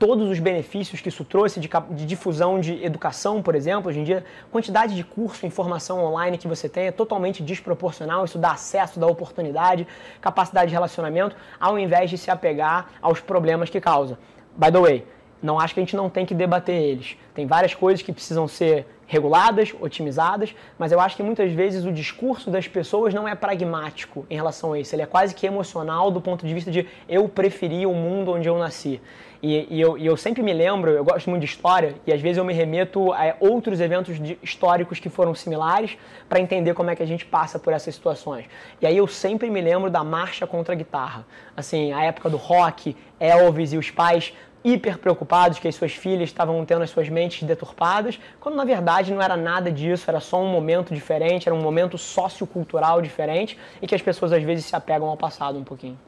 todos 0.00 0.30
os 0.30 0.38
benefícios 0.38 1.02
que 1.02 1.10
isso 1.10 1.26
trouxe 1.26 1.60
de, 1.60 1.68
de, 1.90 2.06
difusão 2.06 2.58
de 2.58 2.82
educação, 2.82 3.42
por 3.42 3.54
exemplo. 3.54 3.90
Hoje 3.90 4.00
em 4.00 4.04
dia, 4.04 4.24
quantidade 4.50 4.96
de 4.96 5.04
curso, 5.04 5.44
informação 5.44 6.02
online 6.02 6.38
que 6.38 6.48
você 6.48 6.70
tem 6.70 6.86
é 6.86 6.90
totalmente 6.90 7.42
desproporcional. 7.42 8.24
Isso 8.24 8.38
dá 8.38 8.52
acesso, 8.52 8.98
dá 8.98 9.06
oportunidade, 9.06 9.86
capacidade 10.18 10.68
de 10.68 10.72
relacionamento, 10.72 11.36
ao 11.60 11.78
invés 11.78 12.08
de 12.08 12.16
se 12.16 12.30
apegar 12.30 12.92
aos 13.02 13.20
problemas 13.20 13.68
que 13.68 13.78
causa. 13.78 14.18
By 14.56 14.72
the 14.72 14.80
way, 14.80 15.06
não 15.42 15.58
acho 15.58 15.74
que 15.74 15.80
a 15.80 15.82
gente 15.82 15.96
não 15.96 16.10
tem 16.10 16.26
que 16.26 16.34
debater 16.34 16.74
eles. 16.74 17.16
Tem 17.34 17.46
várias 17.46 17.74
coisas 17.74 18.02
que 18.02 18.12
precisam 18.12 18.46
ser 18.46 18.86
reguladas, 19.06 19.74
otimizadas, 19.80 20.54
mas 20.78 20.92
eu 20.92 21.00
acho 21.00 21.16
que 21.16 21.22
muitas 21.22 21.50
vezes 21.50 21.84
o 21.84 21.92
discurso 21.92 22.48
das 22.48 22.68
pessoas 22.68 23.12
não 23.12 23.26
é 23.26 23.34
pragmático 23.34 24.24
em 24.30 24.36
relação 24.36 24.72
a 24.72 24.78
isso. 24.78 24.94
Ele 24.94 25.02
é 25.02 25.06
quase 25.06 25.34
que 25.34 25.46
emocional 25.46 26.12
do 26.12 26.20
ponto 26.20 26.46
de 26.46 26.54
vista 26.54 26.70
de 26.70 26.86
eu 27.08 27.28
preferia 27.28 27.88
o 27.88 27.94
mundo 27.94 28.32
onde 28.32 28.48
eu 28.48 28.56
nasci. 28.56 29.00
E, 29.42 29.66
e, 29.74 29.80
eu, 29.80 29.96
e, 29.96 30.04
eu, 30.04 30.16
sempre 30.16 30.42
me 30.42 30.52
lembro, 30.52 30.90
eu 30.90 31.02
gosto 31.02 31.30
muito 31.30 31.40
de 31.40 31.48
história, 31.48 31.94
e 32.06 32.12
às 32.12 32.20
vezes 32.20 32.36
eu 32.36 32.44
me 32.44 32.52
remeto 32.52 33.10
a 33.12 33.34
outros 33.40 33.80
eventos 33.80 34.22
de, 34.22 34.38
históricos 34.42 35.00
que 35.00 35.08
foram 35.08 35.34
similares 35.34 35.96
para 36.28 36.40
entender 36.40 36.74
como 36.74 36.90
é 36.90 36.94
que 36.94 37.02
a 37.02 37.06
gente 37.06 37.24
passa 37.24 37.58
por 37.58 37.72
essas 37.72 37.94
situações. 37.94 38.44
E 38.82 38.86
aí 38.86 38.96
eu 38.96 39.06
sempre 39.06 39.48
me 39.48 39.60
lembro 39.60 39.90
da 39.90 40.04
marcha 40.04 40.46
contra 40.46 40.74
a 40.74 40.76
guitarra. 40.76 41.26
Assim, 41.56 41.90
a 41.92 42.04
época 42.04 42.28
do 42.28 42.36
rock, 42.36 42.94
Elvis 43.18 43.72
e 43.72 43.78
os 43.78 43.90
pais 43.90 44.32
hiper 44.64 44.98
preocupados 44.98 45.58
que 45.58 45.68
as 45.68 45.74
suas 45.74 45.92
filhas 45.92 46.28
estavam 46.28 46.64
tendo 46.64 46.82
as 46.82 46.90
suas 46.90 47.08
mentes 47.08 47.42
deturpadas, 47.42 48.18
quando 48.40 48.56
na 48.56 48.64
verdade 48.64 49.12
não 49.12 49.22
era 49.22 49.36
nada 49.36 49.70
disso, 49.70 50.08
era 50.08 50.20
só 50.20 50.40
um 50.40 50.48
momento 50.48 50.94
diferente, 50.94 51.48
era 51.48 51.54
um 51.54 51.62
momento 51.62 51.96
sociocultural 51.96 53.00
diferente 53.00 53.58
e 53.80 53.86
que 53.86 53.94
as 53.94 54.02
pessoas 54.02 54.32
às 54.32 54.42
vezes 54.42 54.66
se 54.66 54.76
apegam 54.76 55.08
ao 55.08 55.16
passado 55.16 55.58
um 55.58 55.64
pouquinho. 55.64 55.98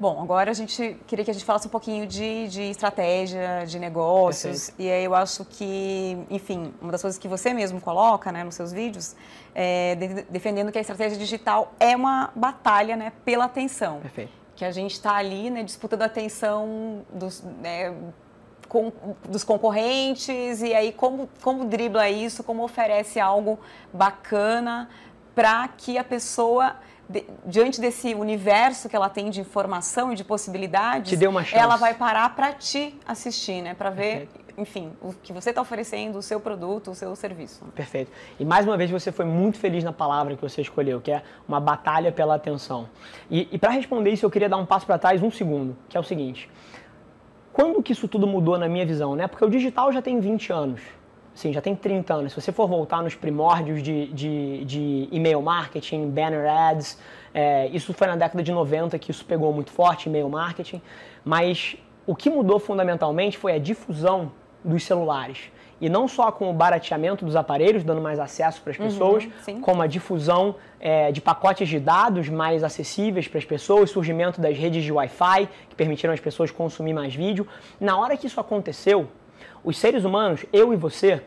Bom, 0.00 0.22
agora 0.22 0.52
a 0.52 0.54
gente 0.54 0.96
queria 1.08 1.24
que 1.24 1.30
a 1.32 1.34
gente 1.34 1.44
falasse 1.44 1.66
um 1.66 1.70
pouquinho 1.70 2.06
de, 2.06 2.46
de 2.46 2.62
estratégia, 2.62 3.64
de 3.66 3.80
negócios. 3.80 4.70
Perfeito. 4.70 4.88
E 4.88 4.92
aí 4.92 5.04
eu 5.04 5.12
acho 5.12 5.44
que, 5.44 6.16
enfim, 6.30 6.72
uma 6.80 6.92
das 6.92 7.02
coisas 7.02 7.18
que 7.18 7.26
você 7.26 7.52
mesmo 7.52 7.80
coloca 7.80 8.30
né, 8.30 8.44
nos 8.44 8.54
seus 8.54 8.72
vídeos 8.72 9.16
é 9.52 9.96
de, 9.96 10.22
defendendo 10.30 10.70
que 10.70 10.78
a 10.78 10.80
estratégia 10.80 11.18
digital 11.18 11.72
é 11.80 11.96
uma 11.96 12.30
batalha 12.36 12.96
né, 12.96 13.12
pela 13.24 13.46
atenção. 13.46 13.98
Perfeito. 13.98 14.37
Que 14.58 14.64
a 14.64 14.72
gente 14.72 14.94
está 14.94 15.14
ali 15.14 15.50
né, 15.50 15.62
disputando 15.62 16.02
a 16.02 16.06
atenção 16.06 17.06
dos. 17.12 17.42
Né, 17.62 17.94
com, 18.68 18.92
dos 19.26 19.44
concorrentes 19.44 20.60
e 20.60 20.74
aí 20.74 20.92
como, 20.92 21.26
como 21.40 21.64
dribla 21.64 22.10
isso, 22.10 22.44
como 22.44 22.62
oferece 22.62 23.18
algo 23.18 23.58
bacana 23.90 24.90
para 25.34 25.66
que 25.68 25.96
a 25.96 26.04
pessoa 26.04 26.76
de, 27.08 27.24
diante 27.46 27.80
desse 27.80 28.14
universo 28.14 28.88
que 28.88 28.94
ela 28.94 29.08
tem 29.08 29.30
de 29.30 29.40
informação 29.40 30.12
e 30.12 30.16
de 30.16 30.22
possibilidades, 30.22 31.18
ela 31.52 31.76
vai 31.76 31.94
parar 31.94 32.34
para 32.36 32.52
te 32.52 32.94
assistir, 33.06 33.62
né? 33.62 33.72
Para 33.72 33.88
ver, 33.88 34.26
Perfeito. 34.26 34.47
Enfim, 34.58 34.92
o 35.00 35.14
que 35.14 35.32
você 35.32 35.50
está 35.50 35.62
oferecendo, 35.62 36.18
o 36.18 36.22
seu 36.22 36.40
produto, 36.40 36.90
o 36.90 36.94
seu 36.94 37.14
serviço. 37.14 37.64
Perfeito. 37.74 38.10
E 38.38 38.44
mais 38.44 38.66
uma 38.66 38.76
vez 38.76 38.90
você 38.90 39.12
foi 39.12 39.24
muito 39.24 39.56
feliz 39.56 39.84
na 39.84 39.92
palavra 39.92 40.34
que 40.34 40.42
você 40.42 40.60
escolheu, 40.60 41.00
que 41.00 41.12
é 41.12 41.22
uma 41.46 41.60
batalha 41.60 42.10
pela 42.10 42.34
atenção. 42.34 42.88
E, 43.30 43.48
e 43.52 43.58
para 43.58 43.70
responder 43.70 44.10
isso, 44.10 44.26
eu 44.26 44.30
queria 44.30 44.48
dar 44.48 44.56
um 44.56 44.66
passo 44.66 44.84
para 44.84 44.98
trás, 44.98 45.22
um 45.22 45.30
segundo, 45.30 45.76
que 45.88 45.96
é 45.96 46.00
o 46.00 46.02
seguinte. 46.02 46.50
Quando 47.52 47.82
que 47.82 47.92
isso 47.92 48.08
tudo 48.08 48.26
mudou 48.26 48.58
na 48.58 48.68
minha 48.68 48.84
visão, 48.84 49.14
né? 49.14 49.28
Porque 49.28 49.44
o 49.44 49.48
digital 49.48 49.92
já 49.92 50.02
tem 50.02 50.18
20 50.18 50.52
anos. 50.52 50.80
Sim, 51.34 51.52
já 51.52 51.60
tem 51.60 51.76
30 51.76 52.14
anos. 52.14 52.32
Se 52.32 52.40
você 52.40 52.50
for 52.50 52.66
voltar 52.66 53.00
nos 53.00 53.14
primórdios 53.14 53.80
de, 53.80 54.12
de, 54.12 54.64
de 54.64 55.08
e-mail 55.12 55.40
marketing, 55.40 56.10
banner 56.10 56.50
ads, 56.50 56.98
é, 57.32 57.68
isso 57.68 57.92
foi 57.94 58.08
na 58.08 58.16
década 58.16 58.42
de 58.42 58.50
90 58.50 58.98
que 58.98 59.12
isso 59.12 59.24
pegou 59.24 59.52
muito 59.52 59.70
forte, 59.70 60.08
e-mail 60.08 60.28
marketing. 60.28 60.82
Mas 61.24 61.76
o 62.04 62.16
que 62.16 62.28
mudou 62.28 62.58
fundamentalmente 62.58 63.38
foi 63.38 63.52
a 63.52 63.58
difusão 63.58 64.32
dos 64.68 64.84
celulares. 64.84 65.50
E 65.80 65.88
não 65.88 66.08
só 66.08 66.32
com 66.32 66.50
o 66.50 66.52
barateamento 66.52 67.24
dos 67.24 67.36
aparelhos, 67.36 67.84
dando 67.84 68.00
mais 68.00 68.18
acesso 68.18 68.60
para 68.62 68.72
as 68.72 68.78
uhum, 68.78 68.84
pessoas, 68.86 69.28
uhum, 69.46 69.60
como 69.60 69.80
a 69.80 69.86
difusão 69.86 70.56
é, 70.80 71.12
de 71.12 71.20
pacotes 71.20 71.68
de 71.68 71.78
dados 71.78 72.28
mais 72.28 72.64
acessíveis 72.64 73.28
para 73.28 73.38
as 73.38 73.44
pessoas, 73.44 73.90
surgimento 73.90 74.40
das 74.40 74.58
redes 74.58 74.82
de 74.82 74.92
Wi-Fi, 74.92 75.48
que 75.68 75.76
permitiram 75.76 76.12
as 76.12 76.20
pessoas 76.20 76.50
consumir 76.50 76.92
mais 76.92 77.14
vídeo. 77.14 77.46
Na 77.80 77.96
hora 77.96 78.16
que 78.16 78.26
isso 78.26 78.40
aconteceu, 78.40 79.08
os 79.62 79.78
seres 79.78 80.04
humanos, 80.04 80.44
eu 80.52 80.72
e 80.72 80.76
você, 80.76 81.22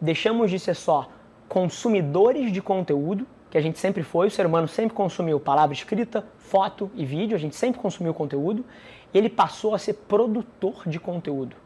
deixamos 0.00 0.50
de 0.50 0.60
ser 0.60 0.74
só 0.74 1.08
consumidores 1.48 2.52
de 2.52 2.62
conteúdo, 2.62 3.26
que 3.50 3.58
a 3.58 3.60
gente 3.60 3.78
sempre 3.78 4.02
foi, 4.02 4.28
o 4.28 4.30
ser 4.30 4.46
humano 4.46 4.68
sempre 4.68 4.94
consumiu 4.94 5.40
palavra 5.40 5.74
escrita, 5.74 6.24
foto 6.38 6.90
e 6.94 7.04
vídeo, 7.04 7.34
a 7.34 7.38
gente 7.38 7.56
sempre 7.56 7.80
consumiu 7.80 8.14
conteúdo, 8.14 8.64
ele 9.12 9.28
passou 9.28 9.74
a 9.74 9.78
ser 9.78 9.94
produtor 9.94 10.82
de 10.86 11.00
conteúdo. 11.00 11.56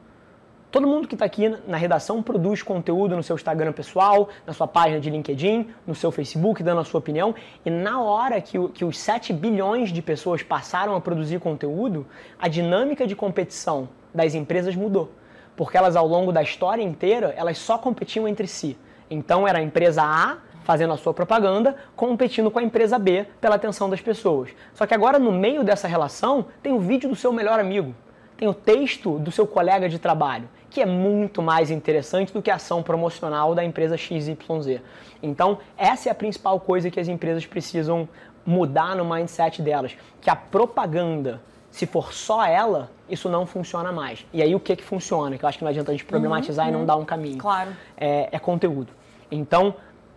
Todo 0.72 0.86
mundo 0.86 1.06
que 1.06 1.14
está 1.14 1.26
aqui 1.26 1.48
na 1.68 1.76
redação 1.76 2.22
produz 2.22 2.62
conteúdo 2.62 3.14
no 3.14 3.22
seu 3.22 3.36
Instagram 3.36 3.72
pessoal, 3.72 4.30
na 4.46 4.52
sua 4.52 4.66
página 4.66 4.98
de 4.98 5.10
LinkedIn, 5.10 5.68
no 5.86 5.94
seu 5.94 6.10
Facebook, 6.10 6.62
dando 6.62 6.80
a 6.80 6.84
sua 6.84 6.98
opinião. 6.98 7.34
E 7.64 7.70
na 7.70 8.00
hora 8.00 8.40
que, 8.40 8.58
que 8.70 8.84
os 8.84 8.98
7 8.98 9.34
bilhões 9.34 9.92
de 9.92 10.00
pessoas 10.00 10.42
passaram 10.42 10.96
a 10.96 11.00
produzir 11.00 11.38
conteúdo, 11.40 12.06
a 12.38 12.48
dinâmica 12.48 13.06
de 13.06 13.14
competição 13.14 13.88
das 14.14 14.34
empresas 14.34 14.74
mudou 14.74 15.12
porque 15.56 15.76
elas 15.76 15.96
ao 15.96 16.06
longo 16.06 16.32
da 16.32 16.42
história 16.42 16.82
inteira, 16.82 17.34
elas 17.36 17.58
só 17.58 17.78
competiam 17.78 18.26
entre 18.26 18.46
si. 18.46 18.76
Então 19.10 19.46
era 19.46 19.58
a 19.58 19.62
empresa 19.62 20.02
A 20.02 20.38
fazendo 20.64 20.92
a 20.92 20.96
sua 20.96 21.12
propaganda, 21.12 21.76
competindo 21.96 22.50
com 22.50 22.58
a 22.58 22.62
empresa 22.62 22.98
B 22.98 23.26
pela 23.40 23.56
atenção 23.56 23.90
das 23.90 24.00
pessoas. 24.00 24.50
Só 24.74 24.86
que 24.86 24.94
agora 24.94 25.18
no 25.18 25.32
meio 25.32 25.64
dessa 25.64 25.88
relação 25.88 26.46
tem 26.62 26.72
o 26.72 26.78
vídeo 26.78 27.08
do 27.08 27.16
seu 27.16 27.32
melhor 27.32 27.58
amigo, 27.58 27.94
tem 28.36 28.48
o 28.48 28.54
texto 28.54 29.18
do 29.18 29.32
seu 29.32 29.46
colega 29.46 29.88
de 29.88 29.98
trabalho, 29.98 30.48
que 30.72 30.80
é 30.80 30.86
muito 30.86 31.42
mais 31.42 31.70
interessante 31.70 32.32
do 32.32 32.40
que 32.40 32.50
a 32.50 32.54
ação 32.54 32.82
promocional 32.82 33.54
da 33.54 33.62
empresa 33.62 33.96
XYZ. 33.96 34.80
Então, 35.22 35.58
essa 35.76 36.08
é 36.08 36.12
a 36.12 36.14
principal 36.14 36.58
coisa 36.58 36.90
que 36.90 36.98
as 36.98 37.08
empresas 37.08 37.44
precisam 37.44 38.08
mudar 38.44 38.96
no 38.96 39.04
mindset 39.04 39.60
delas, 39.60 39.94
que 40.20 40.30
a 40.30 40.34
propaganda 40.34 41.40
se 41.70 41.86
for 41.86 42.12
só 42.12 42.44
ela, 42.44 42.90
isso 43.08 43.28
não 43.30 43.46
funciona 43.46 43.90
mais. 43.90 44.26
E 44.32 44.42
aí 44.42 44.54
o 44.54 44.60
que 44.60 44.76
que 44.76 44.84
funciona? 44.84 45.38
Que 45.38 45.44
eu 45.44 45.48
acho 45.48 45.58
que 45.58 45.64
não 45.64 45.70
adianta 45.70 45.90
a 45.90 45.94
gente 45.94 46.04
problematizar 46.04 46.66
uhum, 46.66 46.72
e 46.72 46.76
não 46.76 46.84
dar 46.84 46.96
um 46.96 47.04
caminho. 47.04 47.38
Claro. 47.38 47.70
É, 47.96 48.28
é 48.30 48.38
conteúdo. 48.38 48.92
Então, 49.30 49.74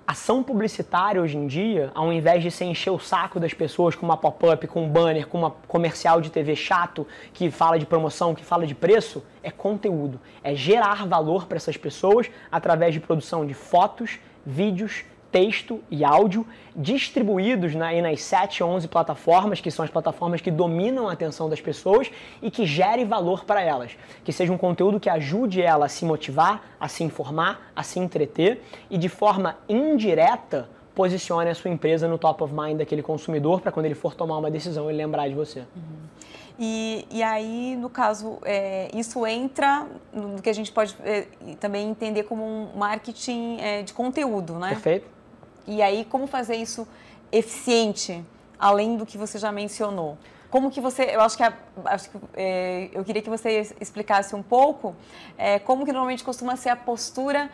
ação 0.07 0.43
publicitária 0.43 1.21
hoje 1.21 1.35
em 1.35 1.47
dia, 1.47 1.91
ao 1.95 2.13
invés 2.13 2.43
de 2.43 2.51
se 2.51 2.63
encher 2.63 2.91
o 2.91 2.99
saco 2.99 3.39
das 3.39 3.53
pessoas 3.53 3.95
com 3.95 4.05
uma 4.05 4.17
pop-up, 4.17 4.67
com 4.67 4.83
um 4.83 4.89
banner, 4.89 5.27
com 5.27 5.37
uma 5.37 5.51
comercial 5.67 6.21
de 6.21 6.29
TV 6.29 6.55
chato 6.55 7.07
que 7.33 7.49
fala 7.49 7.79
de 7.79 7.85
promoção, 7.85 8.35
que 8.35 8.45
fala 8.45 8.67
de 8.67 8.75
preço, 8.75 9.23
é 9.41 9.49
conteúdo. 9.49 10.19
É 10.43 10.53
gerar 10.53 11.07
valor 11.07 11.47
para 11.47 11.57
essas 11.57 11.75
pessoas 11.75 12.29
através 12.51 12.93
de 12.93 12.99
produção 12.99 13.45
de 13.45 13.53
fotos, 13.53 14.19
vídeos, 14.45 15.03
texto 15.35 15.81
e 15.91 16.05
áudio 16.05 16.47
distribuídos 16.73 17.75
na, 17.75 17.91
nas 18.01 18.21
7, 18.21 18.63
11 18.63 18.87
plataformas, 18.87 19.59
que 19.59 19.69
são 19.69 19.83
as 19.83 19.91
plataformas 19.91 20.39
que 20.39 20.49
dominam 20.49 21.09
a 21.09 21.11
atenção 21.11 21.49
das 21.49 21.59
pessoas 21.59 22.09
e 22.41 22.49
que 22.49 22.65
gere 22.65 23.03
valor 23.03 23.43
para 23.43 23.61
elas. 23.61 23.97
Que 24.23 24.31
seja 24.31 24.53
um 24.53 24.57
conteúdo 24.57 24.97
que 24.97 25.09
ajude 25.09 25.61
ela 25.61 25.87
a 25.87 25.89
se 25.89 26.05
motivar, 26.05 26.63
a 26.79 26.87
se 26.87 27.03
informar, 27.03 27.69
a 27.75 27.83
se 27.83 27.99
entreter 27.99 28.61
e 28.89 28.97
de 28.97 29.09
forma 29.09 29.57
indireta 29.67 30.69
posicione 30.95 31.49
a 31.49 31.55
sua 31.55 31.69
empresa 31.69 32.07
no 32.07 32.17
top 32.17 32.41
of 32.41 32.53
mind 32.53 32.77
daquele 32.77 33.01
consumidor 33.01 33.59
para 33.59 33.73
quando 33.73 33.87
ele 33.87 33.95
for 33.95 34.15
tomar 34.15 34.37
uma 34.37 34.49
decisão 34.49 34.89
ele 34.89 34.97
lembrar 34.97 35.27
de 35.27 35.35
você. 35.35 35.59
Uhum. 35.59 36.05
E, 36.57 37.05
e 37.11 37.21
aí, 37.21 37.75
no 37.75 37.89
caso, 37.89 38.37
é, 38.45 38.89
isso 38.93 39.27
entra 39.27 39.85
no 40.13 40.41
que 40.41 40.49
a 40.49 40.53
gente 40.53 40.71
pode 40.71 40.95
é, 41.03 41.27
também 41.59 41.89
entender 41.89 42.23
como 42.23 42.41
um 42.41 42.69
marketing 42.77 43.57
é, 43.59 43.83
de 43.83 43.93
conteúdo, 43.93 44.53
né? 44.53 44.69
Perfeito. 44.69 45.14
E 45.67 45.81
aí, 45.81 46.05
como 46.05 46.27
fazer 46.27 46.55
isso 46.55 46.87
eficiente, 47.31 48.23
além 48.59 48.97
do 48.97 49.05
que 49.05 49.17
você 49.17 49.37
já 49.37 49.51
mencionou? 49.51 50.17
Como 50.49 50.71
que 50.71 50.79
você, 50.79 51.03
eu 51.13 51.21
acho 51.21 51.35
que, 51.35 51.43
a, 51.43 51.53
acho 51.85 52.09
que 52.09 52.17
é, 52.33 52.89
eu 52.93 53.03
queria 53.03 53.21
que 53.21 53.29
você 53.29 53.75
explicasse 53.81 54.35
um 54.35 54.43
pouco 54.43 54.95
é, 55.37 55.59
como 55.59 55.85
que 55.85 55.91
normalmente 55.91 56.23
costuma 56.23 56.55
ser 56.55 56.69
a 56.69 56.75
postura 56.75 57.49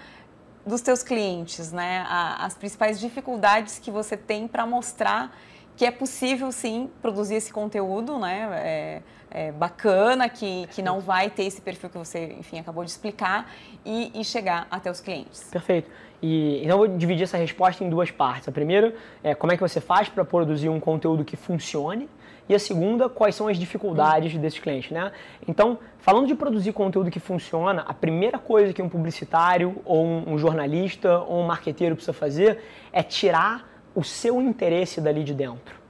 dos 0.66 0.82
teus 0.82 1.02
clientes, 1.02 1.72
né? 1.72 2.06
as 2.08 2.54
principais 2.54 3.00
dificuldades 3.00 3.80
que 3.80 3.90
você 3.90 4.16
tem 4.16 4.48
para 4.48 4.66
mostrar 4.66 5.36
que 5.82 5.86
é 5.88 5.90
possível 5.90 6.52
sim 6.52 6.92
produzir 7.02 7.34
esse 7.34 7.52
conteúdo, 7.52 8.20
né? 8.20 8.48
É, 8.54 9.02
é 9.32 9.52
bacana, 9.52 10.30
que, 10.30 10.68
que 10.68 10.80
não 10.80 11.00
vai 11.00 11.28
ter 11.28 11.46
esse 11.46 11.60
perfil 11.60 11.90
que 11.90 11.98
você, 11.98 12.36
enfim, 12.38 12.60
acabou 12.60 12.86
de 12.86 12.92
explicar 12.92 13.52
e, 13.84 14.12
e 14.14 14.24
chegar 14.24 14.68
até 14.70 14.92
os 14.92 15.02
clientes. 15.02 15.50
Perfeito. 15.50 15.90
E, 16.22 16.60
então 16.64 16.80
eu 16.80 16.88
vou 16.88 16.88
dividir 16.88 17.24
essa 17.24 17.36
resposta 17.36 17.84
em 17.84 17.90
duas 17.90 18.12
partes. 18.12 18.48
A 18.48 18.52
primeira 18.52 18.94
é 19.24 19.34
como 19.34 19.54
é 19.54 19.58
que 19.58 19.62
você 19.64 19.82
faz 19.82 20.08
para 20.08 20.24
produzir 20.24 20.70
um 20.70 20.80
conteúdo 20.80 21.26
que 21.26 21.36
funcione 21.36 22.08
e 22.48 22.54
a 22.54 22.60
segunda, 22.60 23.10
quais 23.10 23.34
são 23.34 23.48
as 23.48 23.58
dificuldades 23.58 24.38
desses 24.38 24.60
clientes, 24.60 24.92
né? 24.92 25.12
Então, 25.48 25.80
falando 25.98 26.28
de 26.28 26.36
produzir 26.36 26.74
conteúdo 26.74 27.10
que 27.10 27.20
funciona, 27.20 27.82
a 27.88 27.94
primeira 27.96 28.38
coisa 28.38 28.72
que 28.72 28.84
um 28.84 28.90
publicitário 28.90 29.82
ou 29.84 30.06
um, 30.06 30.34
um 30.34 30.38
jornalista 30.38 31.22
ou 31.22 31.42
um 31.42 31.48
marqueteiro 31.48 31.96
precisa 31.96 32.14
fazer 32.14 32.60
é 32.94 33.02
tirar 33.02 33.71
o 33.94 34.04
seu 34.04 34.42
interesse 34.42 35.02
dali 35.02 35.24
de 35.24 35.34
dentro. 35.34 35.82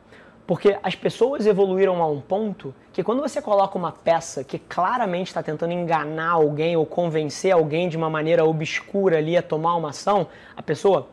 Porque 0.45 0.77
as 0.83 0.95
pessoas 0.95 1.45
evoluíram 1.45 2.01
a 2.01 2.07
um 2.07 2.19
ponto 2.19 2.73
que 2.91 3.03
quando 3.03 3.21
você 3.21 3.41
coloca 3.41 3.77
uma 3.77 3.91
peça 3.91 4.43
que 4.43 4.59
claramente 4.59 5.27
está 5.27 5.41
tentando 5.41 5.71
enganar 5.71 6.31
alguém 6.31 6.75
ou 6.75 6.85
convencer 6.85 7.53
alguém 7.53 7.87
de 7.87 7.95
uma 7.95 8.09
maneira 8.09 8.43
obscura 8.43 9.17
ali 9.17 9.37
a 9.37 9.41
tomar 9.41 9.75
uma 9.75 9.89
ação, 9.89 10.27
a 10.55 10.61
pessoa 10.61 11.07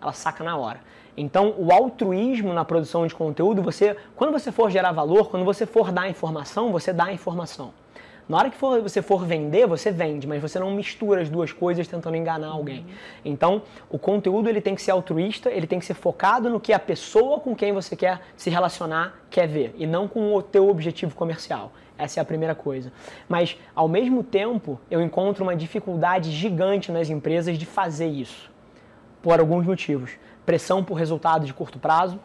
ela 0.00 0.12
saca 0.12 0.44
na 0.44 0.56
hora. 0.56 0.80
Então, 1.16 1.54
o 1.58 1.72
altruísmo 1.72 2.52
na 2.52 2.64
produção 2.64 3.06
de 3.06 3.14
conteúdo, 3.14 3.62
você, 3.62 3.96
quando 4.16 4.32
você 4.32 4.52
for 4.52 4.70
gerar 4.70 4.92
valor, 4.92 5.30
quando 5.30 5.44
você 5.44 5.64
for 5.64 5.90
dar 5.90 6.08
informação, 6.08 6.70
você 6.70 6.92
dá 6.92 7.12
informação. 7.12 7.72
Na 8.26 8.38
hora 8.38 8.50
que 8.50 8.56
for, 8.56 8.80
você 8.80 9.02
for 9.02 9.24
vender, 9.24 9.66
você 9.66 9.90
vende, 9.90 10.26
mas 10.26 10.40
você 10.40 10.58
não 10.58 10.70
mistura 10.70 11.20
as 11.20 11.28
duas 11.28 11.52
coisas 11.52 11.86
tentando 11.86 12.16
enganar 12.16 12.48
alguém. 12.48 12.80
Uhum. 12.80 12.86
Então, 13.24 13.62
o 13.90 13.98
conteúdo 13.98 14.48
ele 14.48 14.62
tem 14.62 14.74
que 14.74 14.80
ser 14.80 14.92
altruísta, 14.92 15.50
ele 15.50 15.66
tem 15.66 15.78
que 15.78 15.84
ser 15.84 15.94
focado 15.94 16.48
no 16.48 16.58
que 16.58 16.72
a 16.72 16.78
pessoa 16.78 17.38
com 17.38 17.54
quem 17.54 17.72
você 17.72 17.94
quer 17.94 18.22
se 18.34 18.48
relacionar 18.48 19.20
quer 19.28 19.46
ver 19.46 19.74
e 19.76 19.86
não 19.86 20.08
com 20.08 20.34
o 20.34 20.42
teu 20.42 20.68
objetivo 20.70 21.14
comercial. 21.14 21.72
Essa 21.98 22.18
é 22.18 22.22
a 22.22 22.24
primeira 22.24 22.54
coisa. 22.54 22.90
Mas, 23.28 23.56
ao 23.74 23.86
mesmo 23.86 24.22
tempo, 24.24 24.80
eu 24.90 25.00
encontro 25.02 25.44
uma 25.44 25.54
dificuldade 25.54 26.30
gigante 26.30 26.90
nas 26.90 27.10
empresas 27.10 27.58
de 27.58 27.66
fazer 27.66 28.08
isso. 28.08 28.50
Por 29.22 29.38
alguns 29.38 29.66
motivos. 29.66 30.12
Pressão 30.46 30.82
por 30.82 30.94
resultado 30.94 31.46
de 31.46 31.54
curto 31.54 31.78
prazo, 31.78 32.18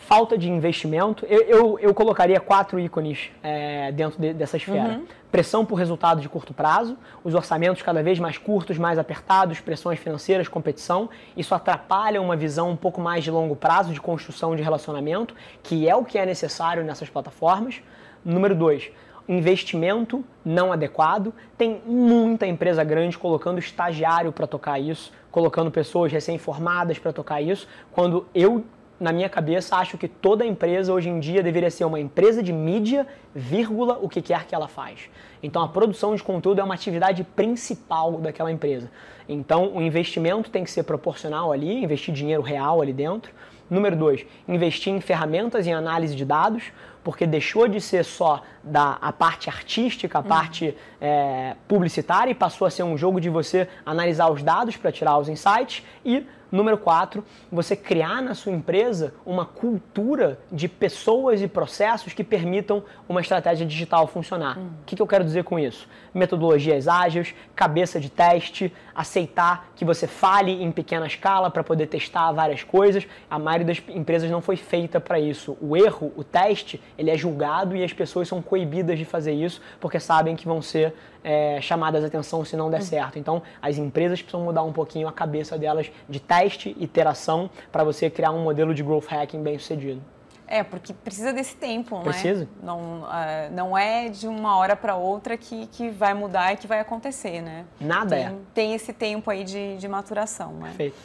falta 0.00 0.36
de 0.36 0.50
investimento. 0.50 1.24
Eu, 1.26 1.42
eu, 1.42 1.78
eu 1.78 1.94
colocaria 1.94 2.40
quatro 2.40 2.80
ícones 2.80 3.30
é, 3.42 3.92
dentro 3.92 4.20
de, 4.20 4.32
dessa 4.32 4.56
esfera. 4.56 4.94
Uhum. 4.94 5.04
Pressão 5.30 5.64
por 5.64 5.76
resultado 5.76 6.20
de 6.20 6.28
curto 6.28 6.52
prazo, 6.52 6.96
os 7.22 7.34
orçamentos 7.34 7.82
cada 7.82 8.02
vez 8.02 8.18
mais 8.18 8.36
curtos, 8.36 8.76
mais 8.78 8.98
apertados, 8.98 9.60
pressões 9.60 10.00
financeiras, 10.00 10.48
competição. 10.48 11.08
Isso 11.36 11.54
atrapalha 11.54 12.20
uma 12.20 12.34
visão 12.34 12.70
um 12.70 12.76
pouco 12.76 13.00
mais 13.00 13.22
de 13.22 13.30
longo 13.30 13.54
prazo 13.54 13.92
de 13.92 14.00
construção 14.00 14.56
de 14.56 14.62
relacionamento, 14.62 15.34
que 15.62 15.88
é 15.88 15.94
o 15.94 16.04
que 16.04 16.18
é 16.18 16.26
necessário 16.26 16.82
nessas 16.82 17.08
plataformas. 17.08 17.80
Número 18.24 18.56
dois, 18.56 18.90
investimento 19.28 20.24
não 20.44 20.72
adequado. 20.72 21.32
Tem 21.56 21.80
muita 21.86 22.46
empresa 22.46 22.82
grande 22.82 23.16
colocando 23.16 23.60
estagiário 23.60 24.32
para 24.32 24.46
tocar 24.46 24.80
isso, 24.80 25.12
colocando 25.30 25.70
pessoas 25.70 26.10
recém-formadas 26.10 26.98
para 26.98 27.12
tocar 27.12 27.40
isso, 27.40 27.68
quando 27.92 28.26
eu 28.34 28.64
na 29.00 29.12
minha 29.12 29.30
cabeça, 29.30 29.76
acho 29.76 29.96
que 29.96 30.06
toda 30.06 30.44
empresa 30.44 30.92
hoje 30.92 31.08
em 31.08 31.18
dia 31.18 31.42
deveria 31.42 31.70
ser 31.70 31.86
uma 31.86 31.98
empresa 31.98 32.42
de 32.42 32.52
mídia, 32.52 33.06
vírgula, 33.34 33.98
o 34.00 34.10
que 34.10 34.20
quer 34.20 34.44
que 34.44 34.54
ela 34.54 34.68
faz. 34.68 35.08
Então, 35.42 35.62
a 35.62 35.68
produção 35.68 36.14
de 36.14 36.22
conteúdo 36.22 36.60
é 36.60 36.64
uma 36.64 36.74
atividade 36.74 37.24
principal 37.24 38.18
daquela 38.18 38.52
empresa. 38.52 38.90
Então, 39.26 39.74
o 39.74 39.80
investimento 39.80 40.50
tem 40.50 40.64
que 40.64 40.70
ser 40.70 40.82
proporcional 40.82 41.50
ali, 41.50 41.82
investir 41.82 42.12
dinheiro 42.12 42.42
real 42.42 42.82
ali 42.82 42.92
dentro. 42.92 43.32
Número 43.70 43.96
dois, 43.96 44.26
investir 44.46 44.92
em 44.92 45.00
ferramentas 45.00 45.66
em 45.66 45.72
análise 45.72 46.14
de 46.14 46.24
dados, 46.24 46.64
porque 47.02 47.26
deixou 47.26 47.68
de 47.68 47.80
ser 47.80 48.04
só 48.04 48.42
da 48.62 48.98
a 49.00 49.12
parte 49.12 49.48
artística, 49.48 50.18
a 50.18 50.20
uhum. 50.20 50.26
parte 50.26 50.76
é, 51.00 51.56
publicitária 51.66 52.32
e 52.32 52.34
passou 52.34 52.66
a 52.66 52.70
ser 52.70 52.82
um 52.82 52.98
jogo 52.98 53.20
de 53.20 53.30
você 53.30 53.68
analisar 53.86 54.30
os 54.30 54.42
dados 54.42 54.76
para 54.76 54.92
tirar 54.92 55.16
os 55.18 55.28
insights 55.28 55.82
e 56.04 56.26
Número 56.50 56.76
4, 56.76 57.24
você 57.50 57.76
criar 57.76 58.20
na 58.20 58.34
sua 58.34 58.52
empresa 58.52 59.14
uma 59.24 59.46
cultura 59.46 60.38
de 60.50 60.68
pessoas 60.68 61.40
e 61.40 61.46
processos 61.46 62.12
que 62.12 62.24
permitam 62.24 62.82
uma 63.08 63.20
estratégia 63.20 63.64
digital 63.64 64.06
funcionar. 64.08 64.58
O 64.58 64.84
que, 64.84 64.96
que 64.96 65.02
eu 65.02 65.06
quero 65.06 65.24
dizer 65.24 65.44
com 65.44 65.58
isso? 65.58 65.88
Metodologias 66.12 66.88
ágeis, 66.88 67.34
cabeça 67.54 68.00
de 68.00 68.10
teste, 68.10 68.72
aceitar 68.94 69.70
que 69.76 69.84
você 69.84 70.08
fale 70.08 70.62
em 70.62 70.72
pequena 70.72 71.06
escala 71.06 71.50
para 71.50 71.62
poder 71.62 71.86
testar 71.86 72.32
várias 72.32 72.64
coisas. 72.64 73.06
A 73.30 73.38
maioria 73.38 73.66
das 73.66 73.82
empresas 73.88 74.28
não 74.28 74.40
foi 74.40 74.56
feita 74.56 75.00
para 75.00 75.20
isso. 75.20 75.56
O 75.60 75.76
erro, 75.76 76.12
o 76.16 76.24
teste, 76.24 76.82
ele 76.98 77.10
é 77.10 77.16
julgado 77.16 77.76
e 77.76 77.84
as 77.84 77.92
pessoas 77.92 78.26
são 78.26 78.42
coibidas 78.42 78.98
de 78.98 79.04
fazer 79.04 79.32
isso 79.32 79.60
porque 79.78 80.00
sabem 80.00 80.34
que 80.34 80.46
vão 80.46 80.60
ser 80.60 80.94
é, 81.22 81.60
chamadas 81.60 82.02
a 82.02 82.06
atenção 82.06 82.44
se 82.44 82.56
não 82.56 82.70
der 82.70 82.82
certo. 82.82 83.18
Então, 83.18 83.42
as 83.60 83.76
empresas 83.76 84.20
precisam 84.20 84.44
mudar 84.44 84.62
um 84.62 84.72
pouquinho 84.72 85.06
a 85.08 85.12
cabeça 85.12 85.58
delas 85.58 85.90
de 86.08 86.20
teste, 86.20 86.39
iteração, 86.46 87.50
para 87.70 87.84
você 87.84 88.08
criar 88.10 88.30
um 88.30 88.42
modelo 88.42 88.74
de 88.74 88.82
growth 88.82 89.06
hacking 89.06 89.42
bem 89.42 89.58
sucedido. 89.58 90.02
É, 90.46 90.64
porque 90.64 90.92
precisa 90.92 91.32
desse 91.32 91.54
tempo, 91.54 92.00
precisa. 92.00 92.40
né? 92.40 92.50
Não, 92.60 93.02
uh, 93.02 93.52
não 93.52 93.78
é 93.78 94.08
de 94.08 94.26
uma 94.26 94.56
hora 94.56 94.74
para 94.74 94.96
outra 94.96 95.36
que, 95.36 95.68
que 95.68 95.90
vai 95.90 96.12
mudar 96.12 96.52
e 96.52 96.56
que 96.56 96.66
vai 96.66 96.80
acontecer, 96.80 97.40
né? 97.40 97.64
Nada 97.80 98.16
tem, 98.16 98.26
é. 98.26 98.34
Tem 98.52 98.74
esse 98.74 98.92
tempo 98.92 99.30
aí 99.30 99.44
de, 99.44 99.76
de 99.76 99.86
maturação, 99.86 100.54
né? 100.54 100.66
Perfeito. 100.76 100.96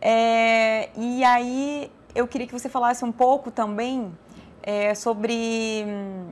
É, 0.00 0.88
e 0.96 1.22
aí, 1.22 1.92
eu 2.14 2.26
queria 2.26 2.46
que 2.46 2.52
você 2.52 2.70
falasse 2.70 3.04
um 3.04 3.12
pouco 3.12 3.50
também 3.50 4.10
é, 4.62 4.94
sobre 4.94 5.84
hum, 5.86 6.30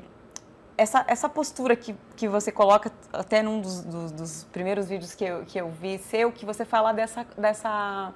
essa, 0.77 1.05
essa 1.09 1.29
postura 1.29 1.75
que, 1.75 1.95
que 2.17 2.29
você 2.29 2.53
coloca 2.53 2.93
até 3.13 3.43
num 3.43 3.61
dos, 3.61 3.83
dos, 3.83 4.13
dos, 4.13 4.45
primeiros 4.53 4.89
vídeos 4.89 5.15
que 5.15 5.25
eu, 5.25 5.45
que 5.45 5.59
eu 5.59 5.71
vi 5.71 5.99
seu, 5.99 6.31
que 6.31 6.45
você 6.45 6.65
fala 6.65 6.93
dessa, 6.93 7.27
dessa 7.37 8.13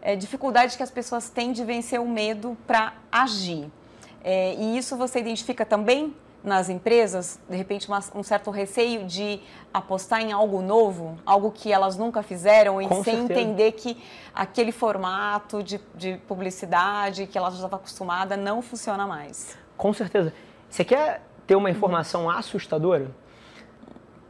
é, 0.00 0.16
dificuldade 0.16 0.76
que 0.76 0.82
as 0.82 0.90
pessoas 0.90 1.28
têm 1.28 1.52
de 1.52 1.64
vencer 1.64 2.00
o 2.00 2.08
medo 2.08 2.56
para 2.66 2.94
agir. 3.12 3.70
É, 4.24 4.54
e 4.54 4.78
isso 4.78 4.96
você 4.96 5.20
identifica 5.20 5.64
também 5.64 6.14
nas 6.42 6.68
empresas, 6.68 7.38
de 7.48 7.56
repente, 7.56 7.88
uma, 7.88 8.00
um 8.14 8.22
certo 8.22 8.50
receio 8.50 9.04
de 9.04 9.40
apostar 9.74 10.20
em 10.22 10.32
algo 10.32 10.62
novo, 10.62 11.18
algo 11.26 11.50
que 11.50 11.72
elas 11.72 11.96
nunca 11.96 12.22
fizeram, 12.22 12.80
e 12.80 12.86
Com 12.86 13.02
sem 13.02 13.16
certeza. 13.16 13.40
entender 13.40 13.72
que 13.72 14.02
aquele 14.34 14.70
formato 14.70 15.62
de, 15.62 15.80
de 15.94 16.16
publicidade 16.28 17.26
que 17.26 17.36
ela 17.36 17.50
já 17.50 17.56
estava 17.56 17.76
acostumada 17.76 18.36
não 18.36 18.62
funciona 18.62 19.06
mais. 19.06 19.58
Com 19.76 19.92
certeza. 19.92 20.32
Você 20.70 20.84
quer 20.84 21.22
ter 21.48 21.56
uma 21.56 21.70
informação 21.70 22.28
assustadora, 22.28 23.10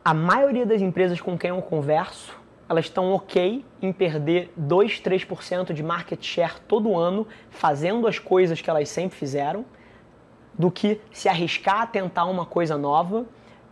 a 0.05 0.15
maioria 0.15 0.65
das 0.65 0.81
empresas 0.81 1.21
com 1.21 1.37
quem 1.37 1.51
eu 1.51 1.61
converso, 1.61 2.33
elas 2.69 2.85
estão 2.85 3.13
ok 3.13 3.65
em 3.83 3.93
perder 3.93 4.53
2, 4.57 5.01
3% 5.01 5.73
de 5.73 5.83
market 5.83 6.25
share 6.25 6.61
todo 6.69 6.97
ano 6.97 7.27
fazendo 7.51 8.07
as 8.07 8.21
coisas 8.21 8.61
que 8.61 8.71
elas 8.71 8.89
sempre 8.89 9.19
fizeram, 9.19 9.65
do 10.57 10.71
que 10.71 11.01
se 11.11 11.29
arriscar 11.29 11.83
a 11.83 11.87
tentar 11.89 12.25
uma 12.27 12.47
coisa 12.47 12.79
nova, 12.79 13.27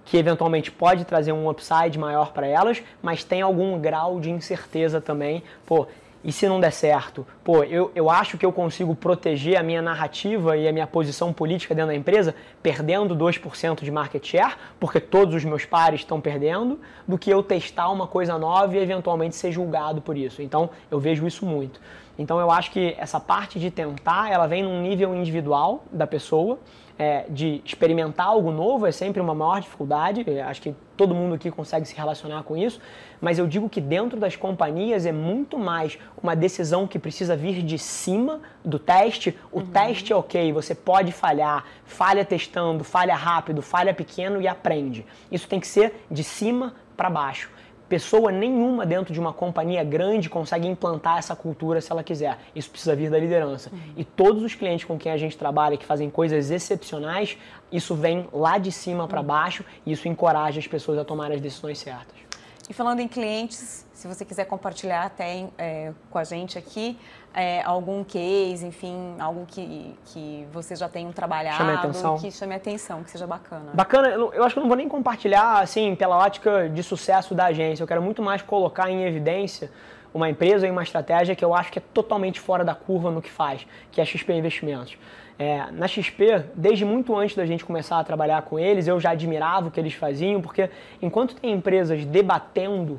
que 0.05 0.17
eventualmente 0.17 0.73
pode 0.73 1.05
trazer 1.05 1.31
um 1.31 1.49
upside 1.49 1.97
maior 2.01 2.33
para 2.33 2.49
elas, 2.49 2.83
mas 3.01 3.23
tem 3.23 3.43
algum 3.43 3.79
grau 3.79 4.19
de 4.19 4.29
incerteza 4.29 5.01
também. 5.01 5.45
Pô, 5.65 5.87
e 6.27 6.33
se 6.33 6.49
não 6.49 6.59
der 6.59 6.73
certo? 6.73 7.25
Pô, 7.45 7.63
eu, 7.63 7.93
eu 7.95 8.11
acho 8.11 8.37
que 8.37 8.45
eu 8.45 8.51
consigo 8.51 8.97
proteger 8.97 9.57
a 9.57 9.63
minha 9.63 9.81
narrativa 9.81 10.57
e 10.57 10.67
a 10.67 10.73
minha 10.73 10.87
posição 10.87 11.33
política 11.33 11.73
dentro 11.73 11.93
da 11.93 11.95
empresa 11.95 12.35
perdendo 12.61 13.15
2% 13.15 13.85
de 13.85 13.91
market 13.93 14.27
share, 14.27 14.57
porque 14.81 14.99
todos 14.99 15.37
os 15.37 15.45
meus 15.45 15.65
pares 15.65 16.01
estão 16.01 16.21
perdendo, 16.21 16.81
do 17.07 17.17
que 17.17 17.31
eu 17.31 17.45
testar 17.45 17.91
uma 17.91 18.09
coisa 18.09 18.37
nova 18.37 18.75
e 18.75 18.81
eventualmente 18.81 19.37
ser 19.37 19.53
julgado 19.53 20.03
por 20.03 20.17
isso. 20.17 20.43
Então, 20.43 20.69
eu 20.91 20.99
vejo 20.99 21.25
isso 21.29 21.47
muito. 21.47 21.81
Então, 22.19 22.41
eu 22.41 22.51
acho 22.51 22.73
que 22.73 22.97
essa 22.99 23.21
parte 23.21 23.61
de 23.61 23.71
tentar, 23.71 24.29
ela 24.29 24.49
vem 24.49 24.65
num 24.65 24.83
nível 24.83 25.15
individual 25.15 25.85
da 25.93 26.09
pessoa, 26.09 26.59
é, 26.99 27.27
de 27.29 27.61
experimentar 27.65 28.27
algo 28.27 28.51
novo 28.51 28.87
é 28.87 28.93
sempre 28.93 29.21
uma 29.21 29.35
maior 29.35 29.61
dificuldade, 29.61 30.25
acho 30.41 30.63
que 30.63 30.75
todo 30.97 31.15
mundo 31.15 31.35
aqui 31.35 31.51
consegue 31.51 31.87
se 31.87 31.95
relacionar 31.95 32.43
com 32.43 32.57
isso, 32.57 32.81
mas 33.21 33.39
eu 33.39 33.47
digo 33.47 33.69
que 33.69 33.81
dentro 33.81 34.19
das 34.19 34.35
companhias 34.35 35.05
é 35.05 35.13
muito 35.13 35.59
mais 35.59 35.99
uma 36.23 36.35
decisão 36.35 36.87
que 36.87 36.99
precisa 36.99 37.37
vir 37.37 37.63
de 37.63 37.79
cima 37.79 38.41
do 38.65 38.79
teste. 38.79 39.39
O 39.53 39.61
uhum. 39.61 39.67
teste 39.67 40.13
é 40.13 40.17
ok, 40.17 40.53
você 40.53 40.75
pode 40.75 41.13
falhar, 41.13 41.65
falha 41.85 42.25
testando, 42.25 42.83
falha 42.83 43.15
rápido, 43.15 43.61
falha 43.61 43.93
pequeno 43.93 44.41
e 44.41 44.49
aprende. 44.49 45.05
Isso 45.31 45.47
tem 45.49 45.61
que 45.61 45.67
ser 45.67 46.07
de 46.11 46.25
cima 46.25 46.75
para 46.97 47.11
baixo 47.11 47.56
pessoa 47.89 48.33
nenhuma 48.33 48.85
dentro 48.85 49.13
de 49.13 49.21
uma 49.21 49.33
companhia 49.33 49.83
grande 49.85 50.29
consegue 50.29 50.67
implantar 50.67 51.19
essa 51.19 51.37
cultura 51.37 51.81
se 51.81 51.91
ela 51.91 52.03
quiser. 52.03 52.39
Isso 52.55 52.71
precisa 52.71 52.95
vir 52.95 53.11
da 53.11 53.19
liderança. 53.19 53.71
Uhum. 53.73 53.79
E 53.97 54.05
todos 54.05 54.43
os 54.43 54.55
clientes 54.55 54.85
com 54.85 54.99
quem 54.99 55.13
a 55.13 55.17
gente 55.17 55.37
trabalha 55.37 55.77
que 55.77 55.85
fazem 55.85 56.11
coisas 56.11 56.51
excepcionais, 56.51 57.39
isso 57.71 57.95
vem 57.95 58.29
lá 58.33 58.59
de 58.59 58.73
cima 58.73 59.07
para 59.07 59.21
uhum. 59.21 59.27
baixo 59.27 59.65
e 59.85 59.93
isso 59.93 60.09
encoraja 60.09 60.59
as 60.59 60.67
pessoas 60.67 60.99
a 60.99 61.05
tomar 61.05 61.31
as 61.31 61.41
decisões 61.41 61.79
certas. 61.79 62.26
E 62.69 62.73
falando 62.73 63.01
em 63.01 63.07
clientes, 63.07 63.87
se 63.93 64.09
você 64.09 64.25
quiser 64.25 64.45
compartilhar 64.45 65.05
até 65.05 65.47
é, 65.57 65.93
com 66.11 66.19
a 66.19 66.25
gente 66.25 66.59
aqui 66.59 66.99
é, 67.33 67.63
algum 67.63 68.03
case, 68.03 68.67
enfim, 68.67 69.15
algo 69.21 69.47
que, 69.47 69.95
que 70.07 70.47
você 70.53 70.75
já 70.75 70.89
tenha 70.89 71.11
trabalhado, 71.13 71.59
chame 71.59 71.73
atenção. 71.73 72.19
que 72.19 72.31
chame 72.33 72.55
atenção, 72.55 73.05
que 73.05 73.11
seja 73.11 73.27
bacana. 73.27 73.71
Bacana, 73.73 74.09
eu 74.09 74.43
acho 74.43 74.55
que 74.55 74.59
eu 74.59 74.63
não 74.63 74.69
vou 74.69 74.77
nem 74.77 74.89
compartilhar 74.89 75.61
assim 75.61 75.95
pela 75.95 76.17
ótica 76.19 76.69
de 76.69 76.83
sucesso 76.83 77.35
da 77.35 77.47
agência. 77.47 77.85
Eu 77.85 77.87
quero 77.87 78.03
muito 78.03 78.23
mais 78.23 78.43
colocar 78.43 78.91
em 78.91 79.05
evidência 79.05 79.71
uma 80.13 80.31
empresa 80.31 80.67
e 80.67 80.71
uma 80.71 80.83
estratégia 80.83 81.37
que 81.37 81.45
eu 81.45 81.55
acho 81.55 81.71
que 81.71 81.79
é 81.79 81.83
totalmente 81.93 82.41
fora 82.41 82.65
da 82.65 82.75
curva 82.75 83.11
no 83.11 83.21
que 83.21 83.31
faz, 83.31 83.67
que 83.93 84.01
é 84.01 84.03
a 84.03 84.07
XP 84.07 84.33
Investimentos. 84.33 84.97
É, 85.39 85.71
na 85.71 85.87
XP, 85.87 86.47
desde 86.55 86.85
muito 86.85 87.15
antes 87.15 87.37
da 87.37 87.45
gente 87.45 87.65
começar 87.65 87.99
a 87.99 88.05
trabalhar 88.05 88.41
com 88.43 88.59
eles, 88.59 88.87
eu 88.89 88.99
já 88.99 89.11
admirava 89.11 89.69
o 89.69 89.71
que 89.71 89.79
eles 89.79 89.93
faziam, 89.93 90.41
porque 90.41 90.71
enquanto 91.03 91.37
tem 91.37 91.53
empresas 91.53 92.07
debatendo, 92.07 92.99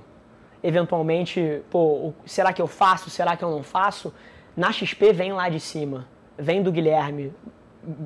eventualmente, 0.63 1.61
pô, 1.69 2.13
será 2.25 2.53
que 2.53 2.61
eu 2.61 2.67
faço, 2.67 3.09
será 3.09 3.35
que 3.35 3.43
eu 3.43 3.49
não 3.49 3.63
faço, 3.63 4.13
na 4.55 4.71
XP 4.71 5.13
vem 5.13 5.33
lá 5.33 5.49
de 5.49 5.59
cima, 5.59 6.07
vem 6.37 6.61
do 6.61 6.71
Guilherme, 6.71 7.33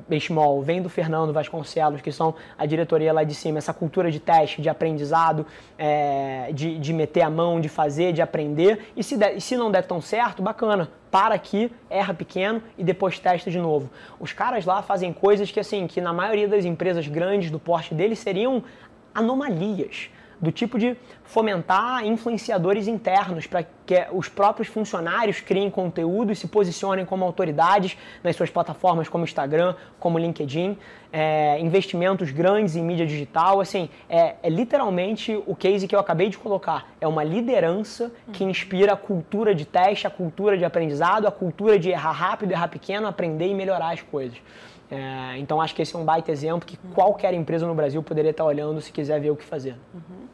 Benchimol, 0.08 0.62
vem 0.62 0.80
do 0.80 0.88
Fernando 0.88 1.32
Vasconcelos, 1.32 2.00
que 2.00 2.12
são 2.12 2.34
a 2.56 2.64
diretoria 2.64 3.12
lá 3.12 3.24
de 3.24 3.34
cima, 3.34 3.58
essa 3.58 3.74
cultura 3.74 4.10
de 4.10 4.20
teste, 4.20 4.62
de 4.62 4.68
aprendizado, 4.68 5.44
é, 5.76 6.50
de, 6.52 6.78
de 6.78 6.92
meter 6.92 7.22
a 7.22 7.30
mão, 7.30 7.60
de 7.60 7.68
fazer, 7.68 8.12
de 8.12 8.22
aprender. 8.22 8.92
E 8.96 9.02
se, 9.02 9.18
se 9.40 9.56
não 9.56 9.70
der 9.70 9.82
tão 9.84 10.00
certo, 10.00 10.40
bacana, 10.40 10.88
para 11.10 11.34
aqui, 11.34 11.70
erra 11.90 12.14
pequeno 12.14 12.62
e 12.78 12.84
depois 12.84 13.18
testa 13.18 13.50
de 13.50 13.58
novo. 13.58 13.90
Os 14.20 14.32
caras 14.32 14.64
lá 14.64 14.80
fazem 14.82 15.12
coisas 15.12 15.50
que, 15.50 15.58
assim, 15.58 15.86
que 15.86 16.00
na 16.00 16.12
maioria 16.12 16.46
das 16.46 16.64
empresas 16.64 17.08
grandes 17.08 17.50
do 17.50 17.58
porte 17.58 17.94
deles 17.94 18.20
seriam 18.20 18.62
anomalias 19.14 20.08
do 20.42 20.50
tipo 20.50 20.76
de 20.76 20.96
fomentar 21.22 22.04
influenciadores 22.04 22.88
internos 22.88 23.46
para 23.46 23.64
que 23.86 24.06
os 24.12 24.28
próprios 24.28 24.66
funcionários 24.68 25.40
criem 25.40 25.70
conteúdo 25.70 26.32
e 26.32 26.36
se 26.36 26.48
posicionem 26.48 27.06
como 27.06 27.24
autoridades 27.24 27.96
nas 28.24 28.34
suas 28.34 28.50
plataformas 28.50 29.08
como 29.08 29.22
Instagram, 29.22 29.76
como 30.00 30.18
LinkedIn, 30.18 30.76
é, 31.12 31.60
investimentos 31.60 32.32
grandes 32.32 32.74
em 32.74 32.82
mídia 32.82 33.06
digital, 33.06 33.60
assim, 33.60 33.88
é, 34.08 34.34
é, 34.42 34.48
literalmente 34.48 35.40
o 35.46 35.54
case 35.54 35.86
que 35.86 35.94
eu 35.94 36.00
acabei 36.00 36.28
de 36.28 36.38
colocar. 36.38 36.88
É 37.00 37.06
uma 37.06 37.22
liderança 37.22 38.10
que 38.32 38.42
inspira 38.42 38.94
a 38.94 38.96
cultura 38.96 39.54
de 39.54 39.64
teste, 39.64 40.06
a 40.06 40.10
cultura 40.10 40.58
de 40.58 40.64
aprendizado, 40.64 41.26
a 41.26 41.30
cultura 41.30 41.78
de 41.78 41.90
errar 41.90 42.12
rápido, 42.12 42.50
errar 42.50 42.68
pequeno, 42.68 43.06
aprender 43.06 43.46
e 43.46 43.54
melhorar 43.54 43.92
as 43.92 44.02
coisas. 44.02 44.38
É, 44.92 45.38
então 45.38 45.58
acho 45.58 45.74
que 45.74 45.80
esse 45.80 45.96
é 45.96 45.98
um 45.98 46.04
baita 46.04 46.30
exemplo 46.30 46.66
que 46.66 46.76
qualquer 46.92 47.32
empresa 47.32 47.66
no 47.66 47.74
Brasil 47.74 48.02
poderia 48.02 48.30
estar 48.30 48.44
olhando 48.44 48.78
se 48.78 48.92
quiser 48.92 49.18
ver 49.18 49.30
o 49.30 49.36
que 49.36 49.44
fazer. 49.44 49.74
Uhum. 49.94 50.28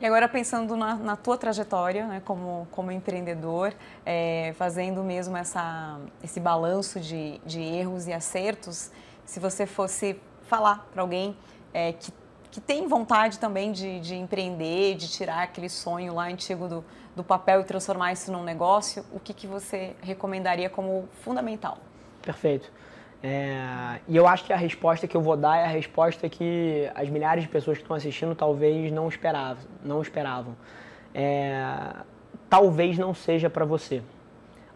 E 0.00 0.04
agora 0.04 0.28
pensando 0.28 0.76
na, 0.76 0.96
na 0.96 1.14
tua 1.14 1.38
trajetória 1.38 2.04
né, 2.08 2.20
como, 2.24 2.66
como 2.72 2.90
empreendedor, 2.90 3.72
é, 4.04 4.52
fazendo 4.56 5.04
mesmo 5.04 5.36
essa, 5.36 6.00
esse 6.24 6.40
balanço 6.40 6.98
de, 6.98 7.40
de 7.46 7.60
erros 7.60 8.08
e 8.08 8.12
acertos, 8.12 8.90
se 9.24 9.38
você 9.38 9.66
fosse 9.66 10.20
falar 10.48 10.84
para 10.92 11.00
alguém 11.00 11.36
é, 11.72 11.92
que, 11.92 12.12
que 12.50 12.60
tem 12.60 12.88
vontade 12.88 13.38
também 13.38 13.70
de, 13.70 14.00
de 14.00 14.16
empreender, 14.16 14.96
de 14.96 15.08
tirar 15.08 15.44
aquele 15.44 15.68
sonho 15.68 16.12
lá 16.12 16.24
antigo 16.24 16.66
do, 16.66 16.84
do 17.14 17.22
papel 17.22 17.60
e 17.60 17.64
transformar 17.64 18.12
isso 18.12 18.32
num 18.32 18.42
negócio, 18.42 19.04
o 19.12 19.20
que, 19.20 19.32
que 19.32 19.46
você 19.46 19.94
recomendaria 20.02 20.68
como 20.68 21.08
fundamental? 21.20 21.78
Perfeito. 22.20 22.68
É, 23.22 24.00
e 24.08 24.16
eu 24.16 24.26
acho 24.26 24.44
que 24.44 24.52
a 24.52 24.56
resposta 24.56 25.06
que 25.06 25.16
eu 25.16 25.20
vou 25.20 25.36
dar 25.36 25.58
é 25.58 25.64
a 25.64 25.68
resposta 25.68 26.28
que 26.28 26.90
as 26.94 27.08
milhares 27.08 27.44
de 27.44 27.48
pessoas 27.48 27.78
que 27.78 27.84
estão 27.84 27.96
assistindo 27.96 28.34
talvez 28.34 28.90
não 28.90 29.08
esperavam. 29.08 29.62
Não 29.84 30.02
esperavam. 30.02 30.56
É, 31.14 31.94
talvez 32.50 32.98
não 32.98 33.14
seja 33.14 33.48
para 33.48 33.64
você. 33.64 34.02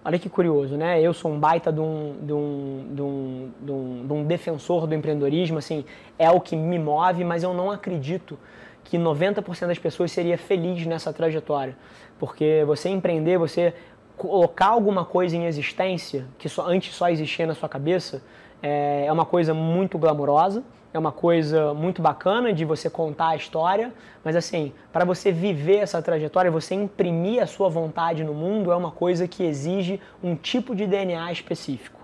Olha 0.04 0.20
que 0.20 0.28
curioso, 0.28 0.76
né? 0.76 1.02
Eu 1.02 1.12
sou 1.12 1.32
um 1.32 1.40
baita 1.40 1.72
de 1.72 1.80
um, 1.80 2.16
de, 2.22 2.32
um, 2.32 2.86
de, 2.94 3.02
um, 3.02 3.50
de, 3.60 3.72
um, 3.72 4.06
de 4.06 4.12
um 4.12 4.24
defensor 4.24 4.86
do 4.86 4.94
empreendedorismo, 4.94 5.58
assim, 5.58 5.84
é 6.16 6.30
o 6.30 6.40
que 6.40 6.54
me 6.54 6.78
move, 6.78 7.24
mas 7.24 7.42
eu 7.42 7.52
não 7.52 7.72
acredito 7.72 8.38
que 8.84 8.96
90% 8.96 9.66
das 9.66 9.80
pessoas 9.80 10.12
seria 10.12 10.38
feliz 10.38 10.86
nessa 10.86 11.12
trajetória. 11.12 11.76
Porque 12.20 12.62
você 12.64 12.88
empreender, 12.88 13.36
você 13.36 13.74
colocar 14.16 14.68
alguma 14.68 15.04
coisa 15.04 15.36
em 15.36 15.44
existência 15.44 16.26
que 16.38 16.48
só, 16.48 16.66
antes 16.66 16.94
só 16.94 17.08
existia 17.08 17.46
na 17.46 17.54
sua 17.54 17.68
cabeça 17.68 18.22
é, 18.62 19.04
é 19.06 19.12
uma 19.12 19.26
coisa 19.26 19.52
muito 19.52 19.98
glamurosa, 19.98 20.62
é 20.92 20.98
uma 20.98 21.12
coisa 21.12 21.74
muito 21.74 22.00
bacana 22.00 22.52
de 22.52 22.64
você 22.64 22.88
contar 22.88 23.28
a 23.28 23.36
história, 23.36 23.92
mas 24.24 24.34
assim, 24.34 24.72
para 24.92 25.04
você 25.04 25.30
viver 25.30 25.76
essa 25.76 26.00
trajetória, 26.00 26.50
você 26.50 26.74
imprimir 26.74 27.42
a 27.42 27.46
sua 27.46 27.68
vontade 27.68 28.24
no 28.24 28.32
mundo 28.32 28.72
é 28.72 28.76
uma 28.76 28.90
coisa 28.90 29.28
que 29.28 29.44
exige 29.44 30.00
um 30.22 30.34
tipo 30.34 30.74
de 30.74 30.86
DNA 30.86 31.30
específico. 31.32 31.95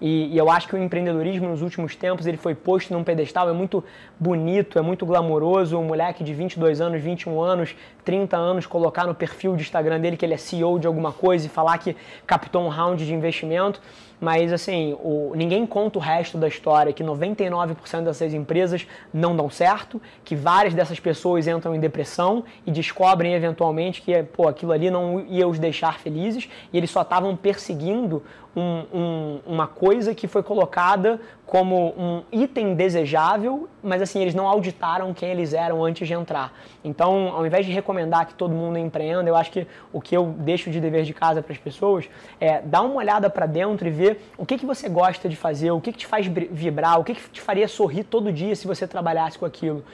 E, 0.00 0.32
e, 0.32 0.38
eu 0.38 0.48
acho 0.48 0.68
que 0.68 0.74
o 0.74 0.78
empreendedorismo 0.78 1.48
nos 1.48 1.60
últimos 1.60 1.96
tempos 1.96 2.26
ele 2.26 2.36
foi 2.36 2.54
posto 2.54 2.92
num 2.92 3.02
pedestal, 3.02 3.48
é 3.48 3.52
muito 3.52 3.82
bonito, 4.18 4.78
é 4.78 4.82
muito 4.82 5.04
glamouroso. 5.04 5.76
Um 5.76 5.84
moleque 5.84 6.22
de 6.22 6.32
22 6.32 6.80
anos, 6.80 7.02
21 7.02 7.40
anos, 7.40 7.74
30 8.04 8.36
anos 8.36 8.66
colocar 8.66 9.06
no 9.06 9.14
perfil 9.14 9.56
de 9.56 9.62
Instagram 9.62 10.00
dele 10.00 10.16
que 10.16 10.24
ele 10.24 10.34
é 10.34 10.36
CEO 10.36 10.78
de 10.78 10.86
alguma 10.86 11.12
coisa 11.12 11.46
e 11.46 11.48
falar 11.48 11.78
que 11.78 11.96
captou 12.26 12.64
um 12.64 12.68
round 12.68 13.04
de 13.04 13.12
investimento. 13.12 13.80
Mas 14.20 14.52
assim, 14.52 14.96
o, 15.00 15.32
ninguém 15.34 15.66
conta 15.66 15.98
o 15.98 16.02
resto 16.02 16.36
da 16.36 16.48
história, 16.48 16.92
que 16.92 17.04
99% 17.04 18.02
dessas 18.02 18.34
empresas 18.34 18.86
não 19.12 19.36
dão 19.36 19.48
certo, 19.48 20.00
que 20.24 20.34
várias 20.34 20.74
dessas 20.74 20.98
pessoas 20.98 21.46
entram 21.46 21.74
em 21.74 21.80
depressão 21.80 22.44
e 22.66 22.70
descobrem 22.70 23.34
eventualmente 23.34 24.02
que 24.02 24.22
pô, 24.22 24.48
aquilo 24.48 24.72
ali 24.72 24.90
não 24.90 25.20
ia 25.20 25.46
os 25.46 25.58
deixar 25.58 25.98
felizes 25.98 26.48
e 26.72 26.76
eles 26.76 26.90
só 26.90 27.02
estavam 27.02 27.36
perseguindo 27.36 28.22
um, 28.56 28.84
um, 28.92 29.40
uma 29.46 29.66
coisa 29.66 30.14
que 30.14 30.26
foi 30.26 30.42
colocada 30.42 31.20
como 31.46 31.94
um 31.96 32.22
item 32.30 32.74
desejável, 32.74 33.68
mas 33.82 34.02
assim, 34.02 34.20
eles 34.20 34.34
não 34.34 34.46
auditaram 34.46 35.14
quem 35.14 35.30
eles 35.30 35.54
eram 35.54 35.82
antes 35.82 36.06
de 36.06 36.12
entrar. 36.12 36.52
Então, 36.84 37.28
ao 37.28 37.46
invés 37.46 37.64
de 37.64 37.72
recomendar 37.72 38.26
que 38.26 38.34
todo 38.34 38.54
mundo 38.54 38.78
empreenda, 38.78 39.30
eu 39.30 39.36
acho 39.36 39.50
que 39.50 39.66
o 39.92 40.00
que 40.00 40.14
eu 40.16 40.34
deixo 40.38 40.70
de 40.70 40.80
dever 40.80 41.04
de 41.04 41.14
casa 41.14 41.40
para 41.40 41.52
as 41.52 41.58
pessoas 41.58 42.08
é 42.40 42.60
dar 42.60 42.82
uma 42.82 42.96
olhada 42.96 43.30
para 43.30 43.46
dentro 43.46 43.86
e 43.86 43.90
ver 43.90 44.07
o 44.36 44.46
que, 44.46 44.58
que 44.58 44.66
você 44.66 44.88
gosta 44.88 45.28
de 45.28 45.36
fazer, 45.36 45.70
o 45.70 45.80
que, 45.80 45.92
que 45.92 45.98
te 45.98 46.06
faz 46.06 46.26
vibrar, 46.26 47.00
o 47.00 47.04
que, 47.04 47.14
que 47.14 47.30
te 47.30 47.40
faria 47.40 47.66
sorrir 47.66 48.04
todo 48.04 48.32
dia 48.32 48.54
se 48.54 48.66
você 48.66 48.86
trabalhasse 48.86 49.38
com 49.38 49.44
aquilo. 49.44 49.84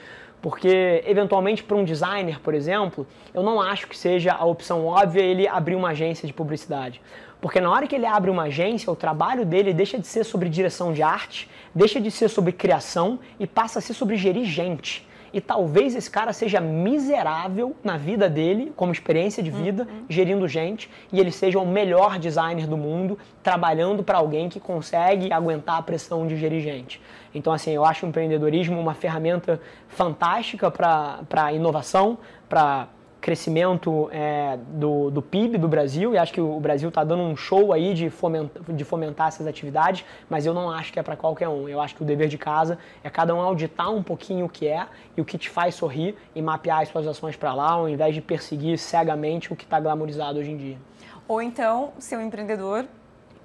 Porque, 0.41 1.03
eventualmente, 1.07 1.63
para 1.63 1.75
um 1.75 1.83
designer, 1.83 2.39
por 2.39 2.53
exemplo, 2.53 3.07
eu 3.33 3.41
não 3.41 3.59
acho 3.59 3.87
que 3.87 3.97
seja 3.97 4.31
a 4.33 4.45
opção 4.45 4.85
óbvia 4.85 5.23
ele 5.23 5.47
abrir 5.47 5.75
uma 5.75 5.89
agência 5.89 6.27
de 6.27 6.33
publicidade. 6.33 7.01
Porque 7.41 7.59
na 7.59 7.71
hora 7.71 7.87
que 7.87 7.95
ele 7.95 8.05
abre 8.05 8.29
uma 8.29 8.43
agência, 8.43 8.91
o 8.91 8.95
trabalho 8.95 9.45
dele 9.45 9.73
deixa 9.73 9.97
de 9.97 10.07
ser 10.07 10.23
sobre 10.23 10.49
direção 10.49 10.93
de 10.93 11.01
arte, 11.01 11.49
deixa 11.73 11.99
de 11.99 12.11
ser 12.11 12.29
sobre 12.29 12.51
criação 12.51 13.19
e 13.39 13.47
passa 13.47 13.79
a 13.79 13.81
ser 13.81 13.93
sobre 13.93 14.17
gerir 14.17 14.45
gente. 14.45 15.07
E 15.35 15.41
talvez 15.41 15.93
esse 15.97 16.09
cara 16.09 16.31
seja 16.31 16.61
miserável 16.61 17.75
na 17.83 17.97
vida 17.97 18.29
dele, 18.29 18.71
como 18.73 18.93
experiência 18.93 19.43
de 19.43 19.51
vida, 19.51 19.83
uhum. 19.83 20.05
gerindo 20.07 20.47
gente, 20.47 20.89
e 21.11 21.19
ele 21.19 21.29
seja 21.29 21.59
o 21.59 21.67
melhor 21.67 22.17
designer 22.17 22.65
do 22.65 22.77
mundo, 22.77 23.19
trabalhando 23.43 24.01
para 24.01 24.17
alguém 24.17 24.47
que 24.47 24.61
consegue 24.61 25.33
aguentar 25.33 25.77
a 25.77 25.81
pressão 25.81 26.25
de 26.25 26.37
gerir 26.37 26.61
gente. 26.61 27.01
Então, 27.33 27.51
assim, 27.51 27.71
eu 27.71 27.83
acho 27.83 28.05
o 28.05 28.09
empreendedorismo 28.09 28.79
uma 28.79 28.93
ferramenta 28.93 29.59
fantástica 29.89 30.71
para 30.71 31.51
inovação, 31.51 32.17
para 32.47 32.87
crescimento 33.25 34.07
é, 34.11 34.55
do, 34.55 35.09
do 35.09 35.19
PIB 35.19 35.57
do 35.57 35.67
Brasil 35.67 36.13
e 36.13 36.17
acho 36.19 36.31
que 36.31 36.39
o 36.39 36.59
Brasil 36.59 36.89
está 36.89 37.03
dando 37.03 37.23
um 37.23 37.35
show 37.35 37.73
aí 37.73 37.91
de 37.95 38.07
fomentar, 38.07 38.61
de 38.71 38.83
fomentar 38.83 39.29
essas 39.29 39.47
atividades, 39.47 40.05
mas 40.29 40.45
eu 40.45 40.53
não 40.53 40.69
acho 40.69 40.93
que 40.93 40.99
é 40.99 41.01
para 41.01 41.15
qualquer 41.15 41.49
um. 41.49 41.67
Eu 41.67 41.81
acho 41.81 41.95
que 41.95 42.03
o 42.03 42.05
dever 42.05 42.27
de 42.27 42.37
casa 42.37 42.77
é 43.03 43.09
cada 43.09 43.33
um 43.33 43.41
auditar 43.41 43.91
um 43.91 44.03
pouquinho 44.03 44.45
o 44.45 44.49
que 44.49 44.67
é 44.67 44.85
e 45.17 45.21
o 45.21 45.25
que 45.25 45.39
te 45.39 45.49
faz 45.49 45.73
sorrir 45.73 46.15
e 46.35 46.41
mapear 46.41 46.83
as 46.83 46.89
suas 46.89 47.07
ações 47.07 47.35
para 47.35 47.51
lá, 47.55 47.71
ao 47.71 47.89
invés 47.89 48.13
de 48.13 48.21
perseguir 48.21 48.77
cegamente 48.77 49.51
o 49.51 49.55
que 49.55 49.63
está 49.63 49.79
glamorizado 49.79 50.37
hoje 50.37 50.51
em 50.51 50.57
dia. 50.57 50.77
Ou 51.27 51.41
então, 51.41 51.93
ser 51.97 52.17
um 52.17 52.21
empreendedor. 52.21 52.85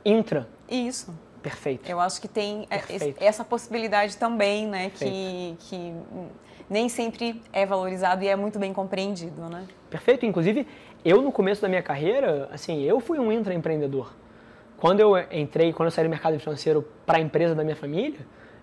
Intra. 0.05 0.47
Isso. 0.69 1.11
Perfeito. 1.43 1.88
Eu 1.90 1.99
acho 1.99 2.21
que 2.21 2.29
tem 2.29 2.66
é, 2.69 2.77
Perfeito. 2.77 3.16
essa 3.19 3.43
possibilidade 3.43 4.14
também, 4.19 4.66
né? 4.66 4.90
Que, 4.90 5.57
que 5.59 5.95
nem 6.70 6.88
sempre 6.88 7.42
é 7.52 7.66
valorizado 7.66 8.22
e 8.22 8.28
é 8.28 8.37
muito 8.37 8.59
bem 8.59 8.72
compreendido, 8.72 9.42
né? 9.48 9.66
Perfeito. 9.90 10.24
Inclusive, 10.24 10.66
eu 11.04 11.20
no 11.20 11.33
começo 11.33 11.61
da 11.61 11.68
minha 11.68 11.83
carreira, 11.83 12.48
assim, 12.52 12.83
eu 12.85 13.00
fui 13.00 13.18
um 13.18 13.33
intraempreendedor. 13.33 14.12
Quando 14.76 15.00
eu 15.00 15.18
entrei, 15.33 15.72
quando 15.72 15.88
eu 15.88 15.90
saí 15.90 16.04
do 16.04 16.11
mercado 16.11 16.38
financeiro 16.38 16.87
para 17.04 17.18
a 17.18 17.20
empresa 17.20 17.54
da 17.54 17.64
minha 17.64 17.76
família, 17.76 18.20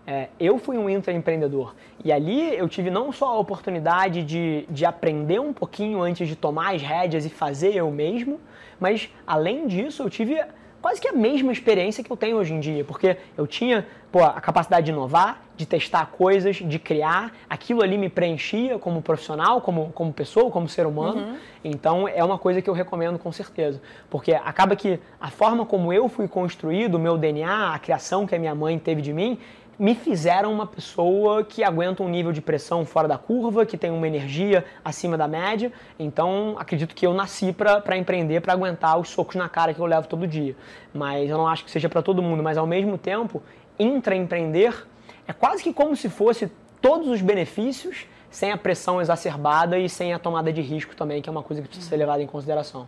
é, 0.07 0.29
eu 0.39 0.57
fui 0.57 0.77
um 0.77 0.89
intraempreendedor. 0.89 1.75
E 2.03 2.13
ali 2.13 2.55
eu 2.55 2.69
tive 2.69 2.89
não 2.89 3.11
só 3.11 3.27
a 3.27 3.37
oportunidade 3.37 4.23
de, 4.23 4.65
de 4.69 4.85
aprender 4.85 5.39
um 5.39 5.51
pouquinho 5.51 6.01
antes 6.01 6.29
de 6.29 6.35
tomar 6.35 6.73
as 6.73 6.81
rédeas 6.81 7.25
e 7.25 7.29
fazer 7.29 7.75
eu 7.75 7.91
mesmo, 7.91 8.39
mas 8.79 9.13
além 9.27 9.67
disso 9.67 10.01
eu 10.01 10.09
tive 10.09 10.41
quase 10.87 11.01
que 11.01 11.09
a 11.09 11.11
mesma 11.11 11.51
experiência 11.51 12.01
que 12.01 12.09
eu 12.09 12.15
tenho 12.15 12.37
hoje 12.37 12.53
em 12.53 12.61
dia, 12.61 12.81
porque 12.85 13.17
eu 13.37 13.45
tinha 13.45 13.85
pô, 14.09 14.23
a 14.23 14.39
capacidade 14.39 14.85
de 14.85 14.93
inovar, 14.93 15.41
de 15.57 15.65
testar 15.65 16.05
coisas, 16.05 16.55
de 16.55 16.79
criar, 16.79 17.35
aquilo 17.49 17.83
ali 17.83 17.97
me 17.97 18.07
preenchia 18.07 18.79
como 18.79 19.01
profissional, 19.01 19.59
como, 19.59 19.91
como 19.91 20.13
pessoa, 20.13 20.49
como 20.49 20.69
ser 20.69 20.87
humano. 20.87 21.19
Uhum. 21.19 21.37
Então 21.61 22.07
é 22.07 22.23
uma 22.23 22.37
coisa 22.37 22.61
que 22.61 22.69
eu 22.69 22.73
recomendo 22.73 23.19
com 23.19 23.33
certeza, 23.33 23.81
porque 24.09 24.31
acaba 24.31 24.77
que 24.77 24.97
a 25.19 25.29
forma 25.29 25.65
como 25.65 25.91
eu 25.91 26.07
fui 26.07 26.25
construído, 26.25 26.95
o 26.95 26.99
meu 26.99 27.17
DNA, 27.17 27.73
a 27.73 27.79
criação 27.79 28.25
que 28.25 28.33
a 28.33 28.39
minha 28.39 28.55
mãe 28.55 28.79
teve 28.79 29.01
de 29.01 29.11
mim, 29.11 29.37
me 29.79 29.93
fizeram 29.93 30.51
uma 30.51 30.65
pessoa 30.65 31.43
que 31.43 31.63
aguenta 31.63 32.01
um 32.01 32.09
nível 32.09 32.31
de 32.31 32.41
pressão 32.41 32.85
fora 32.85 33.07
da 33.07 33.17
curva, 33.17 33.65
que 33.65 33.77
tem 33.77 33.91
uma 33.91 34.07
energia 34.07 34.65
acima 34.83 35.17
da 35.17 35.27
média. 35.27 35.71
Então, 35.99 36.55
acredito 36.57 36.95
que 36.95 37.05
eu 37.05 37.13
nasci 37.13 37.53
para 37.53 37.95
empreender, 37.95 38.41
para 38.41 38.53
aguentar 38.53 38.99
os 38.99 39.09
socos 39.09 39.35
na 39.35 39.47
cara 39.47 39.73
que 39.73 39.79
eu 39.79 39.85
levo 39.85 40.07
todo 40.07 40.25
dia. 40.25 40.55
Mas 40.93 41.29
eu 41.29 41.37
não 41.37 41.47
acho 41.47 41.63
que 41.63 41.69
seja 41.69 41.87
para 41.87 42.01
todo 42.01 42.23
mundo. 42.23 42.41
Mas, 42.41 42.57
ao 42.57 42.65
mesmo 42.65 42.97
tempo, 42.97 43.43
intraempreender 43.77 44.87
é 45.27 45.33
quase 45.33 45.61
que 45.61 45.71
como 45.71 45.95
se 45.95 46.09
fosse 46.09 46.51
todos 46.81 47.07
os 47.07 47.21
benefícios 47.21 48.07
sem 48.31 48.51
a 48.51 48.57
pressão 48.57 48.99
exacerbada 48.99 49.77
e 49.77 49.87
sem 49.87 50.13
a 50.13 50.19
tomada 50.19 50.51
de 50.51 50.61
risco 50.61 50.95
também, 50.95 51.21
que 51.21 51.29
é 51.29 51.31
uma 51.31 51.43
coisa 51.43 51.61
que 51.61 51.67
precisa 51.67 51.89
ser 51.89 51.97
levada 51.97 52.21
em 52.21 52.27
consideração. 52.27 52.87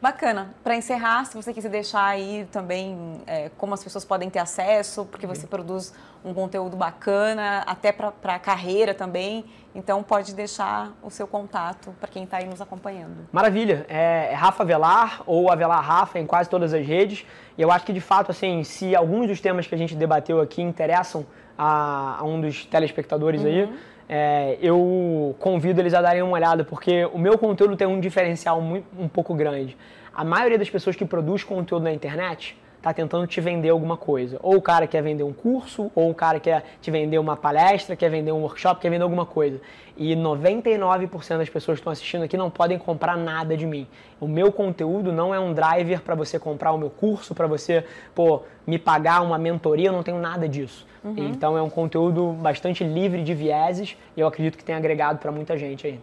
Bacana. 0.00 0.54
Para 0.62 0.76
encerrar, 0.76 1.24
se 1.24 1.34
você 1.34 1.52
quiser 1.52 1.68
deixar 1.68 2.04
aí 2.04 2.46
também 2.52 3.20
é, 3.26 3.50
como 3.58 3.74
as 3.74 3.82
pessoas 3.82 4.04
podem 4.04 4.30
ter 4.30 4.38
acesso, 4.38 5.04
porque 5.04 5.26
você 5.26 5.42
uhum. 5.42 5.48
produz 5.48 5.92
um 6.24 6.32
conteúdo 6.32 6.76
bacana, 6.76 7.64
até 7.66 7.90
para 7.90 8.12
a 8.22 8.38
carreira 8.38 8.94
também. 8.94 9.44
Então, 9.74 10.02
pode 10.02 10.34
deixar 10.34 10.92
o 11.02 11.10
seu 11.10 11.26
contato 11.26 11.94
para 12.00 12.08
quem 12.08 12.24
está 12.24 12.38
aí 12.38 12.46
nos 12.46 12.60
acompanhando. 12.60 13.28
Maravilha. 13.32 13.86
É, 13.88 14.28
é 14.32 14.34
Rafa 14.34 14.62
Avelar 14.62 15.22
ou 15.26 15.50
Avelar 15.50 15.82
Rafa 15.82 16.18
em 16.18 16.26
quase 16.26 16.48
todas 16.48 16.72
as 16.72 16.86
redes. 16.86 17.26
E 17.56 17.62
eu 17.62 17.70
acho 17.70 17.84
que, 17.84 17.92
de 17.92 18.00
fato, 18.00 18.30
assim, 18.30 18.62
se 18.64 18.94
alguns 18.94 19.26
dos 19.26 19.40
temas 19.40 19.66
que 19.66 19.74
a 19.74 19.78
gente 19.78 19.94
debateu 19.96 20.40
aqui 20.40 20.62
interessam 20.62 21.26
a, 21.56 22.18
a 22.20 22.24
um 22.24 22.40
dos 22.40 22.64
telespectadores 22.66 23.42
uhum. 23.42 23.48
aí, 23.48 23.78
é, 24.08 24.56
eu 24.62 25.36
convido 25.38 25.80
eles 25.80 25.92
a 25.92 26.00
darem 26.00 26.22
uma 26.22 26.32
olhada, 26.32 26.64
porque 26.64 27.04
o 27.06 27.18
meu 27.18 27.36
conteúdo 27.36 27.76
tem 27.76 27.86
um 27.86 28.00
diferencial 28.00 28.60
muito, 28.60 28.86
um 28.98 29.06
pouco 29.08 29.34
grande. 29.34 29.76
A 30.14 30.24
maioria 30.24 30.58
das 30.58 30.70
pessoas 30.70 30.96
que 30.96 31.04
produz 31.04 31.44
conteúdo 31.44 31.82
na 31.82 31.92
internet 31.92 32.56
está 32.78 32.94
tentando 32.94 33.26
te 33.26 33.40
vender 33.40 33.68
alguma 33.68 33.96
coisa. 33.96 34.38
Ou 34.42 34.56
o 34.56 34.62
cara 34.62 34.86
quer 34.86 35.02
vender 35.02 35.24
um 35.24 35.32
curso, 35.32 35.90
ou 35.94 36.10
o 36.10 36.14
cara 36.14 36.40
quer 36.40 36.64
te 36.80 36.90
vender 36.90 37.18
uma 37.18 37.36
palestra, 37.36 37.94
quer 37.94 38.08
vender 38.08 38.32
um 38.32 38.40
workshop, 38.40 38.80
quer 38.80 38.88
vender 38.88 39.02
alguma 39.02 39.26
coisa. 39.26 39.60
E 39.96 40.14
99% 40.14 41.38
das 41.38 41.48
pessoas 41.48 41.76
que 41.76 41.80
estão 41.80 41.92
assistindo 41.92 42.22
aqui 42.22 42.36
não 42.36 42.50
podem 42.50 42.78
comprar 42.78 43.16
nada 43.16 43.56
de 43.56 43.66
mim. 43.66 43.86
O 44.20 44.28
meu 44.28 44.52
conteúdo 44.52 45.12
não 45.12 45.34
é 45.34 45.40
um 45.40 45.52
driver 45.52 46.00
para 46.02 46.14
você 46.14 46.38
comprar 46.38 46.72
o 46.72 46.78
meu 46.78 46.88
curso, 46.88 47.34
para 47.34 47.48
você 47.48 47.84
pô, 48.14 48.42
me 48.64 48.78
pagar 48.78 49.22
uma 49.22 49.36
mentoria, 49.36 49.88
eu 49.88 49.92
não 49.92 50.04
tenho 50.04 50.18
nada 50.18 50.48
disso. 50.48 50.86
Uhum. 51.02 51.14
Então 51.16 51.58
é 51.58 51.62
um 51.62 51.70
conteúdo 51.70 52.32
bastante 52.32 52.84
livre 52.84 53.22
de 53.22 53.34
vieses 53.34 53.96
e 54.16 54.20
eu 54.20 54.26
acredito 54.26 54.56
que 54.56 54.64
tem 54.64 54.74
agregado 54.74 55.18
para 55.18 55.32
muita 55.32 55.58
gente 55.58 55.86
aí. 55.86 56.00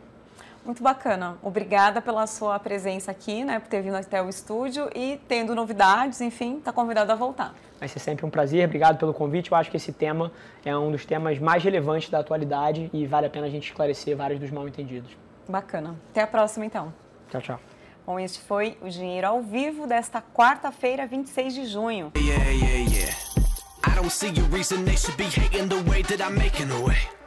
Muito 0.65 0.81
bacana. 0.81 1.37
Obrigada 1.43 2.01
pela 2.01 2.25
sua 2.25 2.57
presença 2.59 3.11
aqui, 3.11 3.43
né, 3.45 3.59
por 3.59 3.67
ter 3.69 3.81
vindo 3.83 3.95
até 3.95 4.21
o 4.21 4.27
estúdio 4.27 4.89
e 4.95 5.21
tendo 5.27 5.53
novidades, 5.53 6.19
enfim, 6.21 6.57
está 6.57 6.73
convidado 6.73 7.11
a 7.11 7.15
voltar. 7.15 7.53
Vai 7.79 7.87
ser 7.87 7.99
sempre 7.99 8.25
um 8.25 8.29
prazer. 8.29 8.65
Obrigado 8.65 8.97
pelo 8.97 9.13
convite. 9.13 9.51
Eu 9.51 9.57
acho 9.57 9.69
que 9.69 9.77
esse 9.77 9.93
tema 9.93 10.31
é 10.65 10.75
um 10.75 10.91
dos 10.91 11.05
temas 11.05 11.37
mais 11.37 11.63
relevantes 11.63 12.09
da 12.09 12.19
atualidade 12.19 12.89
e 12.91 13.05
vale 13.05 13.27
a 13.27 13.29
pena 13.29 13.45
a 13.45 13.49
gente 13.49 13.69
esclarecer 13.69 14.17
vários 14.17 14.39
dos 14.39 14.49
mal 14.49 14.67
entendidos. 14.67 15.15
Bacana. 15.47 15.95
Até 16.09 16.21
a 16.21 16.27
próxima, 16.27 16.65
então. 16.65 16.91
Tchau, 17.29 17.41
tchau. 17.41 17.59
Bom, 18.05 18.19
este 18.19 18.39
foi 18.39 18.77
o 18.81 18.89
Dinheiro 18.89 19.27
ao 19.27 19.41
Vivo 19.41 19.85
desta 19.85 20.21
quarta-feira, 20.21 21.05
26 21.05 21.53
de 21.53 21.65
junho. 21.65 22.11
Yeah, 22.17 22.49
yeah, 22.49 22.91
yeah. 22.91 23.15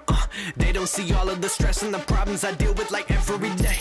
Reason 0.09 0.29
they 0.57 0.73
don't 0.73 0.89
see 0.89 1.13
all 1.13 1.29
of 1.29 1.41
the 1.41 1.49
stress 1.49 1.83
and 1.83 1.93
the 1.93 1.99
problems 1.99 2.45
I 2.45 2.53
deal 2.55 2.73
with 2.75 2.91
like 2.91 3.11
every 3.11 3.51
day. 3.51 3.79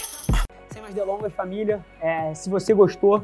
Sem 0.72 0.82
mais 0.82 0.94
delongas, 0.94 1.34
família, 1.34 1.84
é, 2.02 2.34
se 2.34 2.50
você 2.50 2.74
gostou 2.74 3.24